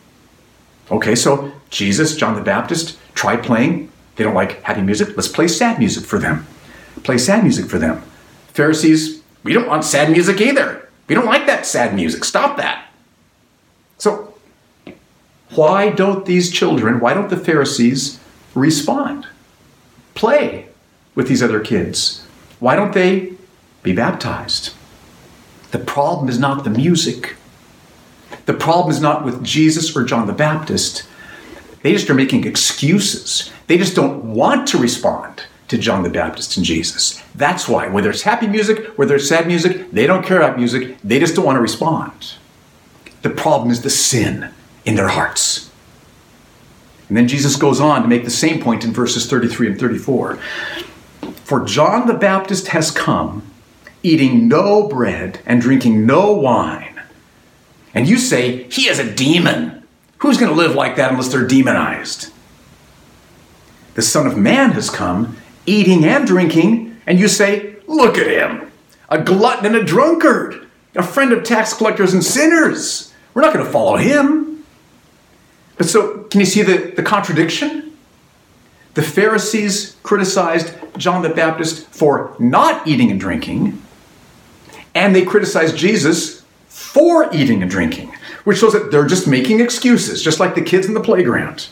Okay, 0.90 1.14
so 1.14 1.52
Jesus, 1.70 2.16
John 2.16 2.34
the 2.34 2.40
Baptist, 2.40 2.98
try 3.14 3.36
playing. 3.36 3.90
They 4.16 4.24
don't 4.24 4.34
like 4.34 4.62
happy 4.62 4.82
music. 4.82 5.16
Let's 5.16 5.28
play 5.28 5.48
sad 5.48 5.78
music 5.78 6.04
for 6.04 6.18
them. 6.18 6.46
Play 7.02 7.18
sad 7.18 7.42
music 7.42 7.66
for 7.66 7.78
them. 7.78 8.02
Pharisees, 8.52 9.22
we 9.44 9.52
don't 9.52 9.68
want 9.68 9.84
sad 9.84 10.10
music 10.10 10.40
either. 10.40 10.88
We 11.08 11.14
don't 11.14 11.26
like 11.26 11.46
that 11.46 11.66
sad 11.66 11.94
music. 11.94 12.24
Stop 12.24 12.56
that. 12.56 12.90
So, 13.98 14.27
why 15.50 15.90
don't 15.90 16.26
these 16.26 16.50
children, 16.50 17.00
why 17.00 17.14
don't 17.14 17.30
the 17.30 17.36
Pharisees 17.36 18.20
respond? 18.54 19.26
Play 20.14 20.66
with 21.14 21.28
these 21.28 21.42
other 21.42 21.60
kids. 21.60 22.26
Why 22.60 22.76
don't 22.76 22.92
they 22.92 23.32
be 23.82 23.92
baptized? 23.92 24.74
The 25.70 25.78
problem 25.78 26.28
is 26.28 26.38
not 26.38 26.64
the 26.64 26.70
music. 26.70 27.36
The 28.46 28.54
problem 28.54 28.90
is 28.90 29.00
not 29.00 29.24
with 29.24 29.44
Jesus 29.44 29.94
or 29.96 30.04
John 30.04 30.26
the 30.26 30.32
Baptist. 30.32 31.06
They 31.82 31.92
just 31.92 32.10
are 32.10 32.14
making 32.14 32.44
excuses. 32.44 33.50
They 33.66 33.78
just 33.78 33.94
don't 33.94 34.34
want 34.34 34.66
to 34.68 34.78
respond 34.78 35.44
to 35.68 35.78
John 35.78 36.02
the 36.02 36.10
Baptist 36.10 36.56
and 36.56 36.64
Jesus. 36.64 37.22
That's 37.34 37.68
why, 37.68 37.88
whether 37.88 38.10
it's 38.10 38.22
happy 38.22 38.46
music, 38.46 38.86
whether 38.96 39.16
it's 39.16 39.28
sad 39.28 39.46
music, 39.46 39.90
they 39.92 40.06
don't 40.06 40.24
care 40.24 40.38
about 40.38 40.58
music. 40.58 40.98
They 41.04 41.20
just 41.20 41.36
don't 41.36 41.44
want 41.44 41.56
to 41.56 41.62
respond. 41.62 42.34
The 43.22 43.30
problem 43.30 43.70
is 43.70 43.82
the 43.82 43.90
sin 43.90 44.52
in 44.88 44.94
their 44.94 45.08
hearts. 45.08 45.70
And 47.08 47.16
then 47.16 47.28
Jesus 47.28 47.56
goes 47.56 47.78
on 47.78 48.00
to 48.00 48.08
make 48.08 48.24
the 48.24 48.30
same 48.30 48.62
point 48.62 48.84
in 48.84 48.92
verses 48.92 49.28
33 49.28 49.72
and 49.72 49.78
34. 49.78 50.36
For 51.44 51.62
John 51.64 52.06
the 52.06 52.14
Baptist 52.14 52.68
has 52.68 52.90
come, 52.90 53.42
eating 54.02 54.48
no 54.48 54.88
bread 54.88 55.40
and 55.44 55.60
drinking 55.60 56.06
no 56.06 56.32
wine. 56.32 57.02
And 57.92 58.08
you 58.08 58.16
say, 58.16 58.62
he 58.70 58.88
is 58.88 58.98
a 58.98 59.14
demon. 59.14 59.86
Who's 60.18 60.38
going 60.38 60.50
to 60.50 60.56
live 60.56 60.74
like 60.74 60.96
that 60.96 61.10
unless 61.10 61.28
they're 61.28 61.46
demonized? 61.46 62.32
The 63.92 64.00
Son 64.00 64.26
of 64.26 64.38
Man 64.38 64.72
has 64.72 64.88
come, 64.88 65.36
eating 65.66 66.02
and 66.02 66.26
drinking, 66.26 66.98
and 67.06 67.18
you 67.18 67.28
say, 67.28 67.76
look 67.86 68.16
at 68.16 68.26
him, 68.26 68.70
a 69.10 69.20
glutton 69.20 69.66
and 69.66 69.76
a 69.76 69.84
drunkard, 69.84 70.66
a 70.94 71.02
friend 71.02 71.32
of 71.32 71.44
tax 71.44 71.74
collectors 71.74 72.14
and 72.14 72.24
sinners. 72.24 73.12
We're 73.34 73.42
not 73.42 73.52
going 73.52 73.66
to 73.66 73.70
follow 73.70 73.96
him. 73.96 74.47
But 75.78 75.88
so, 75.88 76.24
can 76.24 76.40
you 76.40 76.46
see 76.46 76.62
the, 76.62 76.92
the 76.94 77.02
contradiction? 77.02 77.96
The 78.94 79.02
Pharisees 79.02 79.96
criticized 80.02 80.74
John 80.96 81.22
the 81.22 81.28
Baptist 81.28 81.86
for 81.86 82.34
not 82.38 82.86
eating 82.86 83.10
and 83.10 83.20
drinking, 83.20 83.80
and 84.94 85.14
they 85.14 85.24
criticized 85.24 85.76
Jesus 85.76 86.42
for 86.66 87.32
eating 87.32 87.62
and 87.62 87.70
drinking, 87.70 88.12
which 88.42 88.58
shows 88.58 88.72
that 88.72 88.90
they're 88.90 89.06
just 89.06 89.28
making 89.28 89.60
excuses, 89.60 90.20
just 90.22 90.40
like 90.40 90.56
the 90.56 90.62
kids 90.62 90.86
in 90.86 90.94
the 90.94 91.00
playground. 91.00 91.68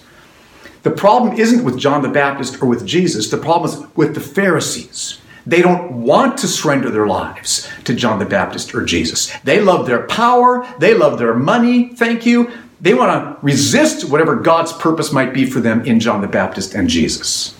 The 0.85 0.93
problem 0.93 1.37
isn't 1.37 1.65
with 1.65 1.79
John 1.79 2.03
the 2.03 2.09
Baptist 2.09 2.63
or 2.63 2.67
with 2.67 2.87
Jesus, 2.87 3.29
the 3.29 3.39
problem 3.39 3.71
is 3.71 3.97
with 3.97 4.15
the 4.15 4.21
Pharisees. 4.21 5.19
They 5.45 5.63
don't 5.63 6.03
want 6.03 6.39
to 6.39 6.49
surrender 6.49 6.91
their 6.91 7.07
lives 7.07 7.69
to 7.85 7.95
John 7.95 8.21
the 8.21 8.25
Baptist 8.25 8.75
or 8.75 8.85
Jesus. 8.85 9.33
They 9.43 9.61
love 9.61 9.87
their 9.87 10.07
power, 10.07 10.67
they 10.79 10.95
love 10.95 11.19
their 11.19 11.35
money, 11.35 11.89
thank 11.95 12.25
you. 12.25 12.53
They 12.81 12.95
want 12.95 13.11
to 13.11 13.45
resist 13.45 14.11
whatever 14.11 14.37
God's 14.37 14.73
purpose 14.73 15.13
might 15.13 15.33
be 15.33 15.47
for 15.47 15.61
them 15.61 15.85
in 15.85 16.01
John 16.01 16.21
the 16.21 16.29
Baptist 16.29 16.75
and 16.75 16.89
Jesus. 16.89 17.55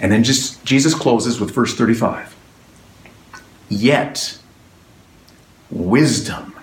And 0.00 0.10
then 0.10 0.24
just 0.24 0.64
Jesus 0.64 0.94
closes 0.94 1.40
with 1.40 1.52
verse 1.52 1.74
35. 1.74 2.34
Yet 3.68 4.38
wisdom 5.70 6.54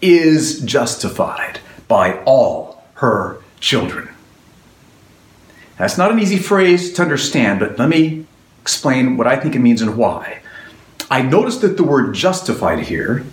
is 0.00 0.60
justified 0.60 1.60
by 1.88 2.22
all 2.24 2.84
her 2.94 3.42
children. 3.60 4.08
That's 5.78 5.98
not 5.98 6.12
an 6.12 6.20
easy 6.20 6.38
phrase 6.38 6.92
to 6.92 7.02
understand, 7.02 7.60
but 7.60 7.78
let 7.78 7.88
me 7.88 8.26
explain 8.60 9.16
what 9.16 9.26
I 9.26 9.36
think 9.36 9.54
it 9.54 9.60
means 9.60 9.82
and 9.82 9.96
why. 9.96 10.40
I 11.10 11.22
noticed 11.22 11.62
that 11.62 11.76
the 11.76 11.84
word 11.84 12.14
justified 12.14 12.80
here 12.80 13.26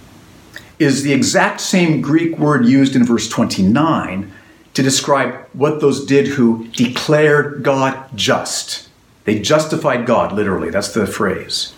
is 0.81 1.03
the 1.03 1.13
exact 1.13 1.61
same 1.61 2.01
Greek 2.01 2.37
word 2.37 2.65
used 2.65 2.95
in 2.95 3.05
verse 3.05 3.29
29 3.29 4.31
to 4.73 4.81
describe 4.81 5.47
what 5.53 5.79
those 5.79 6.05
did 6.05 6.27
who 6.27 6.67
declared 6.69 7.63
God 7.63 8.05
just. 8.15 8.89
They 9.25 9.39
justified 9.39 10.05
God, 10.05 10.33
literally. 10.33 10.69
That's 10.69 10.93
the 10.93 11.05
phrase. 11.05 11.73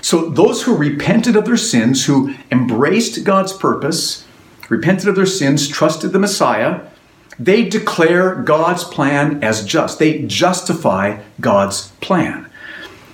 So, 0.00 0.30
those 0.30 0.62
who 0.62 0.76
repented 0.76 1.36
of 1.36 1.44
their 1.44 1.56
sins, 1.56 2.06
who 2.06 2.34
embraced 2.50 3.24
God's 3.24 3.52
purpose, 3.52 4.26
repented 4.68 5.08
of 5.08 5.16
their 5.16 5.26
sins, 5.26 5.68
trusted 5.68 6.12
the 6.12 6.18
Messiah, 6.18 6.80
they 7.38 7.68
declare 7.68 8.36
God's 8.36 8.84
plan 8.84 9.42
as 9.42 9.64
just. 9.64 9.98
They 9.98 10.22
justify 10.22 11.20
God's 11.40 11.88
plan. 12.00 12.50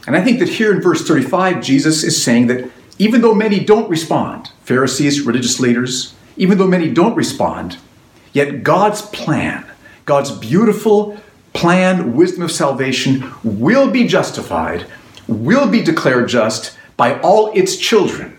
And 0.06 0.16
I 0.16 0.22
think 0.22 0.38
that 0.38 0.48
here 0.48 0.72
in 0.72 0.80
verse 0.80 1.06
35, 1.06 1.62
Jesus 1.62 2.04
is 2.04 2.22
saying 2.22 2.46
that 2.46 2.70
even 2.98 3.20
though 3.20 3.34
many 3.34 3.60
don't 3.60 3.88
respond, 3.88 4.50
Pharisees, 4.68 5.22
religious 5.22 5.58
leaders, 5.58 6.14
even 6.36 6.58
though 6.58 6.66
many 6.66 6.90
don't 6.90 7.16
respond, 7.16 7.78
yet 8.34 8.62
God's 8.62 9.00
plan, 9.00 9.64
God's 10.04 10.30
beautiful 10.30 11.18
plan, 11.54 12.14
wisdom 12.14 12.42
of 12.42 12.52
salvation 12.52 13.32
will 13.42 13.90
be 13.90 14.06
justified, 14.06 14.84
will 15.26 15.68
be 15.68 15.80
declared 15.80 16.28
just 16.28 16.76
by 16.98 17.18
all 17.20 17.50
its 17.54 17.78
children. 17.78 18.36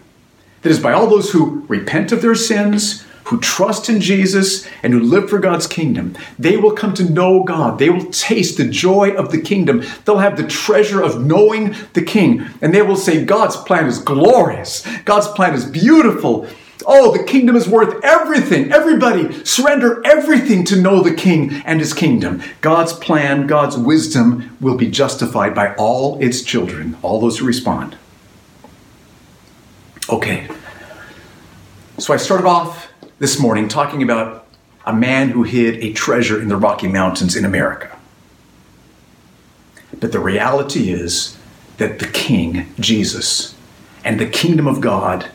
That 0.61 0.69
is, 0.69 0.79
by 0.79 0.93
all 0.93 1.07
those 1.07 1.31
who 1.31 1.65
repent 1.67 2.11
of 2.11 2.21
their 2.21 2.35
sins, 2.35 3.03
who 3.29 3.39
trust 3.39 3.89
in 3.89 4.01
Jesus 4.01 4.67
and 4.81 4.91
who 4.91 4.99
live 4.99 5.29
for 5.29 5.37
God's 5.37 5.67
kingdom, 5.67 6.17
they 6.39 6.57
will 6.57 6.73
come 6.73 6.95
to 6.95 7.07
know 7.07 7.43
God. 7.43 7.77
They 7.77 7.91
will 7.91 8.09
taste 8.11 8.57
the 8.57 8.67
joy 8.67 9.11
of 9.11 9.31
the 9.31 9.39
kingdom. 9.39 9.83
They'll 10.03 10.17
have 10.17 10.35
the 10.35 10.47
treasure 10.47 11.01
of 11.01 11.23
knowing 11.23 11.75
the 11.93 12.01
King. 12.01 12.47
And 12.59 12.73
they 12.73 12.81
will 12.81 12.95
say, 12.95 13.23
God's 13.23 13.55
plan 13.55 13.85
is 13.85 13.99
glorious. 13.99 14.83
God's 15.05 15.27
plan 15.27 15.53
is 15.53 15.63
beautiful. 15.63 16.47
Oh, 16.87 17.15
the 17.15 17.23
kingdom 17.23 17.55
is 17.55 17.69
worth 17.69 18.03
everything. 18.03 18.71
Everybody, 18.71 19.45
surrender 19.45 20.01
everything 20.03 20.63
to 20.65 20.81
know 20.81 21.03
the 21.03 21.13
King 21.13 21.61
and 21.65 21.79
his 21.79 21.93
kingdom. 21.93 22.41
God's 22.61 22.93
plan, 22.93 23.45
God's 23.45 23.77
wisdom 23.77 24.57
will 24.59 24.75
be 24.75 24.89
justified 24.89 25.53
by 25.53 25.75
all 25.75 26.19
its 26.19 26.41
children, 26.41 26.97
all 27.03 27.21
those 27.21 27.37
who 27.37 27.45
respond. 27.45 27.95
Okay. 30.09 30.47
So 31.99 32.11
I 32.11 32.17
started 32.17 32.47
off 32.47 32.88
this 33.19 33.37
morning 33.37 33.67
talking 33.67 34.01
about 34.01 34.47
a 34.85 34.93
man 34.93 35.29
who 35.29 35.43
hid 35.43 35.83
a 35.83 35.91
treasure 35.91 36.41
in 36.41 36.47
the 36.47 36.55
Rocky 36.55 36.87
Mountains 36.87 37.35
in 37.35 37.43
America. 37.43 37.97
But 39.99 40.13
the 40.13 40.21
reality 40.21 40.91
is 40.91 41.37
that 41.77 41.99
the 41.99 42.07
King, 42.07 42.73
Jesus, 42.79 43.55
and 44.05 44.19
the 44.19 44.25
kingdom 44.25 44.67
of 44.67 44.79
God 44.79 45.29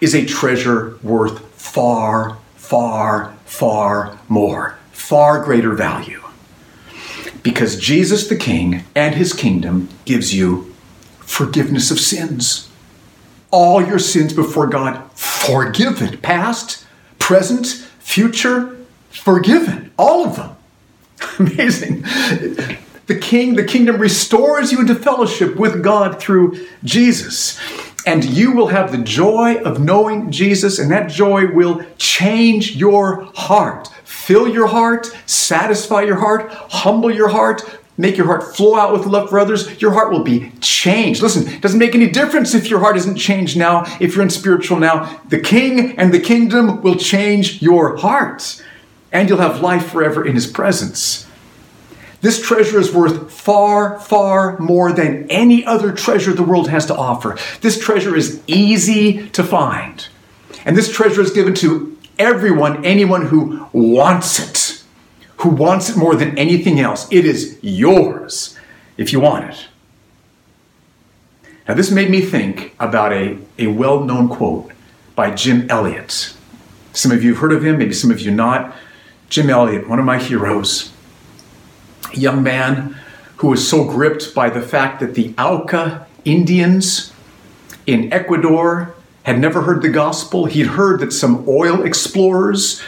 is 0.00 0.14
a 0.14 0.24
treasure 0.24 0.98
worth 1.02 1.44
far, 1.56 2.38
far, 2.54 3.34
far 3.44 4.18
more, 4.28 4.78
far 4.92 5.42
greater 5.44 5.74
value. 5.74 6.22
Because 7.42 7.76
Jesus 7.76 8.28
the 8.28 8.36
King 8.36 8.84
and 8.94 9.16
his 9.16 9.32
kingdom 9.32 9.88
gives 10.04 10.32
you 10.32 10.72
forgiveness 11.18 11.90
of 11.90 11.98
sins. 11.98 12.70
All 13.50 13.84
your 13.84 13.98
sins 13.98 14.32
before 14.32 14.68
God 14.68 15.10
forgiven, 15.12 16.18
past, 16.18 16.86
present, 17.30 17.68
future, 18.00 18.76
forgiven. 19.10 19.92
All 19.96 20.26
of 20.26 20.34
them. 20.34 20.56
Amazing. 21.38 22.02
The 23.06 23.16
king, 23.20 23.54
the 23.54 23.62
kingdom 23.62 23.98
restores 23.98 24.72
you 24.72 24.80
into 24.80 24.96
fellowship 24.96 25.54
with 25.54 25.80
God 25.80 26.18
through 26.18 26.66
Jesus. 26.82 27.56
And 28.04 28.24
you 28.24 28.50
will 28.50 28.66
have 28.66 28.90
the 28.90 28.98
joy 28.98 29.58
of 29.58 29.78
knowing 29.78 30.32
Jesus, 30.32 30.80
and 30.80 30.90
that 30.90 31.08
joy 31.08 31.46
will 31.46 31.84
change 31.98 32.74
your 32.74 33.26
heart, 33.36 33.86
fill 34.02 34.48
your 34.48 34.66
heart, 34.66 35.06
satisfy 35.26 36.02
your 36.02 36.16
heart, 36.16 36.50
humble 36.50 37.14
your 37.14 37.28
heart, 37.28 37.62
make 37.98 38.16
your 38.16 38.26
heart 38.26 38.56
flow 38.56 38.76
out 38.76 38.92
with 38.92 39.06
love 39.06 39.28
for 39.28 39.38
others, 39.38 39.80
your 39.80 39.92
heart 39.92 40.10
will 40.10 40.22
be 40.24 40.50
changed. 40.60 41.22
Listen, 41.22 41.46
it 41.46 41.60
doesn't 41.60 41.78
make 41.78 41.94
any 41.94 42.08
difference 42.08 42.54
if 42.54 42.70
your 42.70 42.80
heart 42.80 42.96
isn't 42.96 43.16
changed 43.16 43.56
now, 43.56 43.84
if 44.00 44.14
you're 44.14 44.22
unspiritual 44.22 44.78
now. 44.78 45.20
The 45.28 45.40
king 45.40 45.98
and 45.98 46.12
the 46.12 46.20
kingdom 46.20 46.80
will 46.82 46.96
change 46.96 47.60
your 47.60 47.96
heart, 47.96 48.62
and 49.12 49.28
you'll 49.28 49.38
have 49.38 49.60
life 49.60 49.90
forever 49.90 50.26
in 50.26 50.34
his 50.34 50.46
presence. 50.46 51.26
This 52.22 52.42
treasure 52.42 52.78
is 52.78 52.92
worth 52.92 53.32
far, 53.32 53.98
far 53.98 54.58
more 54.58 54.92
than 54.92 55.30
any 55.30 55.64
other 55.64 55.92
treasure 55.92 56.32
the 56.32 56.42
world 56.42 56.68
has 56.68 56.86
to 56.86 56.94
offer. 56.94 57.38
This 57.62 57.78
treasure 57.78 58.14
is 58.14 58.42
easy 58.46 59.28
to 59.30 59.42
find. 59.42 60.06
And 60.66 60.76
this 60.76 60.92
treasure 60.92 61.22
is 61.22 61.30
given 61.30 61.54
to 61.56 61.96
everyone, 62.18 62.84
anyone 62.84 63.26
who 63.26 63.66
wants 63.72 64.38
it 64.38 64.79
who 65.40 65.48
wants 65.48 65.88
it 65.88 65.96
more 65.96 66.14
than 66.14 66.36
anything 66.38 66.80
else. 66.80 67.10
It 67.10 67.24
is 67.24 67.58
yours. 67.62 68.58
if 68.96 69.12
you 69.12 69.20
want 69.20 69.50
it. 69.50 69.66
Now, 71.66 71.74
this 71.74 71.90
made 71.90 72.10
me 72.10 72.20
think 72.20 72.74
about 72.78 73.12
a, 73.12 73.38
a 73.58 73.68
well 73.68 74.04
known 74.04 74.28
quote 74.28 74.72
by 75.14 75.30
Jim 75.30 75.70
Elliot. 75.70 76.34
Some 76.92 77.12
of 77.12 77.22
you 77.22 77.30
have 77.30 77.40
heard 77.40 77.52
of 77.52 77.64
him, 77.64 77.78
maybe 77.78 77.94
some 77.94 78.10
of 78.10 78.20
you 78.20 78.30
not. 78.30 78.76
Jim 79.30 79.48
Elliot, 79.48 79.88
one 79.88 79.98
of 79.98 80.04
my 80.04 80.18
heroes, 80.18 80.92
a 82.12 82.18
young 82.18 82.42
man 82.42 82.96
who 83.36 83.48
was 83.48 83.66
so 83.66 83.84
gripped 83.84 84.34
by 84.34 84.50
the 84.50 84.60
fact 84.60 85.00
that 85.00 85.14
the 85.14 85.32
Auca 85.38 86.06
Indians 86.24 87.12
in 87.86 88.12
Ecuador 88.12 88.94
had 89.22 89.38
never 89.38 89.62
heard 89.62 89.80
the 89.80 89.88
gospel. 89.88 90.44
He'd 90.46 90.66
heard 90.66 91.00
that 91.00 91.12
some 91.12 91.44
oil 91.48 91.82
explorers 91.82 92.82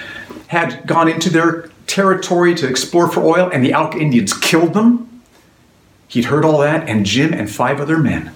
had 0.48 0.86
gone 0.86 1.08
into 1.08 1.30
their 1.30 1.71
territory 1.92 2.54
to 2.54 2.66
explore 2.66 3.06
for 3.06 3.20
oil, 3.20 3.50
and 3.52 3.62
the 3.62 3.74
Auca 3.74 3.98
Indians 3.98 4.32
killed 4.32 4.72
them. 4.72 5.22
He'd 6.08 6.24
heard 6.24 6.44
all 6.44 6.58
that, 6.58 6.88
and 6.88 7.04
Jim 7.04 7.34
and 7.34 7.50
five 7.50 7.80
other 7.80 7.98
men 7.98 8.32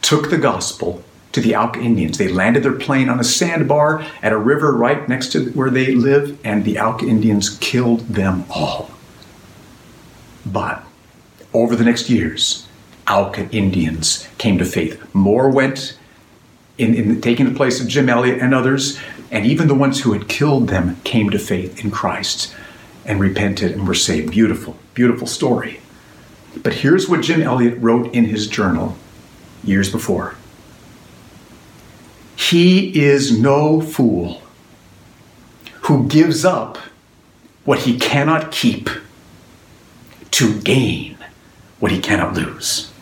took 0.00 0.30
the 0.30 0.38
gospel 0.38 1.04
to 1.32 1.40
the 1.42 1.54
Auca 1.54 1.80
Indians. 1.80 2.16
They 2.16 2.28
landed 2.28 2.62
their 2.62 2.72
plane 2.72 3.10
on 3.10 3.20
a 3.20 3.24
sandbar 3.24 4.04
at 4.22 4.32
a 4.32 4.38
river 4.38 4.72
right 4.72 5.06
next 5.06 5.32
to 5.32 5.50
where 5.50 5.70
they 5.70 5.94
live, 5.94 6.38
and 6.42 6.64
the 6.64 6.80
Auca 6.80 7.06
Indians 7.06 7.58
killed 7.58 8.00
them 8.08 8.44
all. 8.48 8.90
But 10.46 10.82
over 11.52 11.76
the 11.76 11.84
next 11.84 12.08
years, 12.08 12.66
Auca 13.06 13.50
Indians 13.50 14.26
came 14.38 14.56
to 14.56 14.64
faith. 14.64 15.14
More 15.14 15.50
went 15.50 15.98
in, 16.78 16.94
in 16.94 17.20
taking 17.20 17.46
the 17.46 17.54
place 17.54 17.80
of 17.80 17.86
Jim 17.86 18.08
Elliot 18.08 18.40
and 18.40 18.54
others, 18.54 18.98
and 19.30 19.46
even 19.46 19.68
the 19.68 19.74
ones 19.74 20.00
who 20.00 20.12
had 20.12 20.28
killed 20.28 20.68
them 20.68 21.00
came 21.04 21.30
to 21.30 21.38
faith 21.38 21.84
in 21.84 21.90
Christ 21.90 22.54
and 23.04 23.20
repented 23.20 23.72
and 23.72 23.86
were 23.86 23.94
saved. 23.94 24.32
Beautiful, 24.32 24.76
beautiful 24.94 25.26
story. 25.26 25.80
But 26.62 26.74
here's 26.74 27.08
what 27.08 27.22
Jim 27.22 27.42
Elliot 27.42 27.78
wrote 27.78 28.12
in 28.12 28.24
his 28.26 28.46
journal 28.46 28.96
years 29.62 29.90
before. 29.90 30.34
He 32.36 33.00
is 33.00 33.38
no 33.38 33.80
fool 33.80 34.42
who 35.82 36.08
gives 36.08 36.44
up 36.44 36.78
what 37.64 37.80
he 37.80 37.98
cannot 37.98 38.50
keep 38.50 38.88
to 40.32 40.60
gain 40.60 41.16
what 41.78 41.92
he 41.92 42.00
cannot 42.00 42.34
lose. 42.34 42.92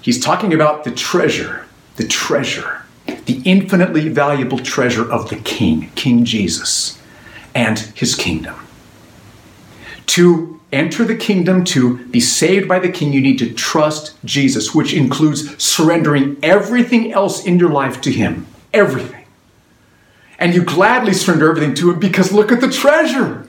He's 0.00 0.20
talking 0.20 0.52
about 0.52 0.84
the 0.84 0.90
treasure, 0.90 1.66
the 1.96 2.06
treasure, 2.06 2.83
the 3.26 3.40
infinitely 3.44 4.08
valuable 4.08 4.58
treasure 4.58 5.10
of 5.10 5.30
the 5.30 5.36
King, 5.36 5.90
King 5.94 6.24
Jesus, 6.24 7.00
and 7.54 7.78
his 7.78 8.14
kingdom. 8.14 8.54
To 10.06 10.60
enter 10.74 11.04
the 11.04 11.16
kingdom, 11.16 11.64
to 11.64 12.04
be 12.06 12.20
saved 12.20 12.68
by 12.68 12.78
the 12.78 12.88
king, 12.88 13.12
you 13.12 13.20
need 13.20 13.38
to 13.38 13.52
trust 13.54 14.16
Jesus, 14.24 14.74
which 14.74 14.92
includes 14.92 15.62
surrendering 15.62 16.36
everything 16.42 17.12
else 17.12 17.44
in 17.46 17.58
your 17.58 17.70
life 17.70 18.00
to 18.02 18.12
him. 18.12 18.46
Everything. 18.72 19.24
And 20.38 20.54
you 20.54 20.64
gladly 20.64 21.12
surrender 21.14 21.48
everything 21.48 21.74
to 21.76 21.92
him 21.92 22.00
because 22.00 22.32
look 22.32 22.50
at 22.50 22.60
the 22.60 22.70
treasure. 22.70 23.48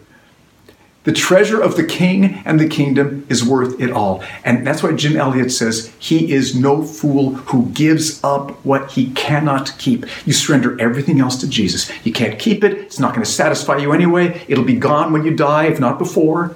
The 1.06 1.14
treasure 1.14 1.62
of 1.62 1.78
the 1.78 1.84
king 1.84 2.42
and 2.46 2.60
the 2.60 2.68
kingdom 2.68 3.26
is 3.30 3.46
worth 3.46 3.80
it 3.80 3.92
all. 3.92 4.24
And 4.44 4.66
that's 4.66 4.82
why 4.82 4.92
Jim 4.94 5.16
Elliot 5.16 5.52
says 5.52 5.94
he 6.00 6.32
is 6.32 6.56
no 6.56 6.84
fool 6.84 7.36
who 7.36 7.68
gives 7.68 8.24
up 8.24 8.52
what 8.66 8.92
he 8.92 9.12
cannot 9.12 9.78
keep. 9.78 10.06
You 10.26 10.34
surrender 10.34 10.80
everything 10.82 11.20
else 11.20 11.38
to 11.38 11.48
Jesus. 11.48 11.92
You 12.04 12.12
can't 12.12 12.40
keep 12.40 12.64
it, 12.64 12.74
it's 12.74 13.00
not 13.00 13.14
going 13.14 13.24
to 13.24 13.32
satisfy 13.32 13.78
you 13.78 13.94
anyway. 13.94 14.44
It'll 14.48 14.64
be 14.64 14.76
gone 14.76 15.14
when 15.14 15.24
you 15.24 15.36
die, 15.36 15.66
if 15.68 15.80
not 15.80 16.00
before. 16.00 16.56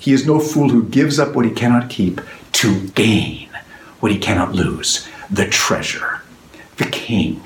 He 0.00 0.12
is 0.12 0.26
no 0.26 0.38
fool 0.38 0.68
who 0.68 0.84
gives 0.84 1.18
up 1.18 1.34
what 1.34 1.44
he 1.44 1.50
cannot 1.50 1.90
keep 1.90 2.20
to 2.52 2.88
gain 2.90 3.48
what 3.98 4.12
he 4.12 4.18
cannot 4.18 4.52
lose 4.52 5.08
the 5.30 5.46
treasure, 5.46 6.20
the 6.76 6.84
king, 6.84 7.42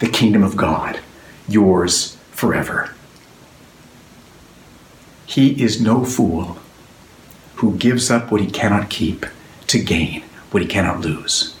the 0.00 0.08
kingdom 0.08 0.42
of 0.42 0.56
God, 0.56 1.00
yours 1.48 2.16
forever. 2.32 2.90
He 5.26 5.62
is 5.62 5.80
no 5.80 6.04
fool 6.04 6.58
who 7.56 7.76
gives 7.76 8.10
up 8.10 8.30
what 8.30 8.40
he 8.40 8.50
cannot 8.50 8.90
keep 8.90 9.24
to 9.68 9.82
gain 9.82 10.22
what 10.50 10.62
he 10.62 10.68
cannot 10.68 11.00
lose. 11.00 11.56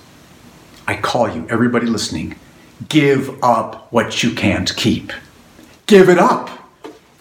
I 0.86 0.96
call 0.96 1.34
you, 1.34 1.46
everybody 1.48 1.86
listening, 1.86 2.36
give 2.88 3.42
up 3.42 3.90
what 3.92 4.22
you 4.22 4.32
can't 4.32 4.74
keep. 4.76 5.12
Give 5.86 6.08
it 6.08 6.18
up. 6.18 6.50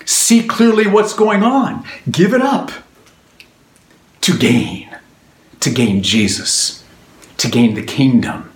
See 0.06 0.46
clearly 0.48 0.88
what's 0.88 1.14
going 1.14 1.44
on. 1.44 1.86
Give 2.10 2.34
it 2.34 2.42
up 2.42 2.72
to 4.22 4.38
gain, 4.38 4.90
to 5.60 5.70
gain 5.70 6.04
Jesus, 6.04 6.84
to 7.38 7.50
gain 7.50 7.76
the 7.76 7.84
kingdom, 7.84 8.52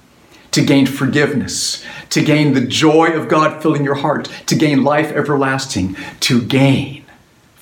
to 0.51 0.63
gain 0.63 0.85
forgiveness, 0.85 1.83
to 2.09 2.23
gain 2.23 2.53
the 2.53 2.65
joy 2.65 3.11
of 3.11 3.27
God 3.27 3.61
filling 3.61 3.83
your 3.83 3.95
heart, 3.95 4.29
to 4.47 4.55
gain 4.55 4.83
life 4.83 5.11
everlasting, 5.11 5.95
to 6.21 6.41
gain 6.41 7.04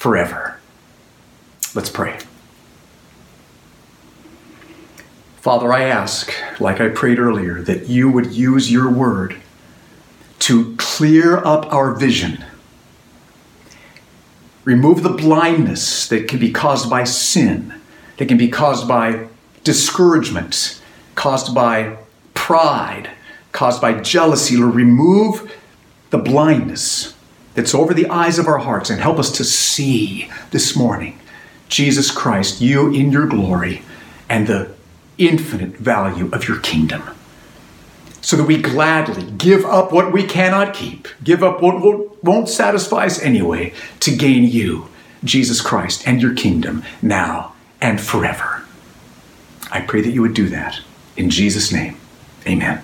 forever. 0.03 0.59
Let's 1.73 1.89
pray. 1.89 2.19
Father, 5.37 5.71
I 5.71 5.83
ask, 5.83 6.33
like 6.59 6.81
I 6.81 6.89
prayed 6.89 7.19
earlier, 7.19 7.61
that 7.61 7.87
you 7.87 8.11
would 8.11 8.33
use 8.33 8.69
your 8.69 8.91
word 8.91 9.37
to 10.39 10.75
clear 10.75 11.37
up 11.37 11.71
our 11.71 11.93
vision. 11.93 12.43
Remove 14.65 15.03
the 15.03 15.09
blindness 15.09 16.05
that 16.09 16.27
can 16.27 16.37
be 16.37 16.51
caused 16.51 16.89
by 16.89 17.05
sin 17.05 17.73
that 18.17 18.25
can 18.25 18.37
be 18.37 18.49
caused 18.49 18.89
by 18.89 19.27
discouragement, 19.63 20.81
caused 21.15 21.55
by 21.55 21.95
pride, 22.33 23.09
caused 23.53 23.79
by 23.79 23.93
jealousy. 24.01 24.57
Lord, 24.57 24.75
remove 24.75 25.49
the 26.09 26.17
blindness 26.17 27.12
that's 27.53 27.75
over 27.75 27.93
the 27.93 28.09
eyes 28.09 28.39
of 28.39 28.47
our 28.47 28.59
hearts 28.59 28.89
and 28.89 28.99
help 28.99 29.19
us 29.19 29.31
to 29.33 29.43
see 29.43 30.29
this 30.51 30.75
morning 30.75 31.19
Jesus 31.69 32.11
Christ, 32.11 32.61
you 32.61 32.93
in 32.93 33.11
your 33.11 33.25
glory, 33.25 33.81
and 34.29 34.45
the 34.45 34.73
infinite 35.17 35.77
value 35.77 36.29
of 36.31 36.47
your 36.47 36.59
kingdom. 36.59 37.01
So 38.21 38.37
that 38.37 38.43
we 38.43 38.61
gladly 38.61 39.31
give 39.31 39.65
up 39.65 39.91
what 39.91 40.13
we 40.13 40.23
cannot 40.23 40.75
keep, 40.75 41.07
give 41.23 41.43
up 41.43 41.63
what 41.63 42.23
won't 42.23 42.47
satisfy 42.47 43.05
us 43.07 43.19
anyway, 43.19 43.73
to 44.01 44.15
gain 44.15 44.43
you, 44.43 44.87
Jesus 45.23 45.61
Christ, 45.61 46.07
and 46.07 46.21
your 46.21 46.35
kingdom 46.35 46.83
now 47.01 47.53
and 47.81 47.99
forever. 47.99 48.63
I 49.71 49.81
pray 49.81 50.01
that 50.01 50.11
you 50.11 50.21
would 50.21 50.35
do 50.35 50.49
that. 50.49 50.79
In 51.17 51.31
Jesus' 51.31 51.71
name, 51.71 51.97
amen. 52.45 52.83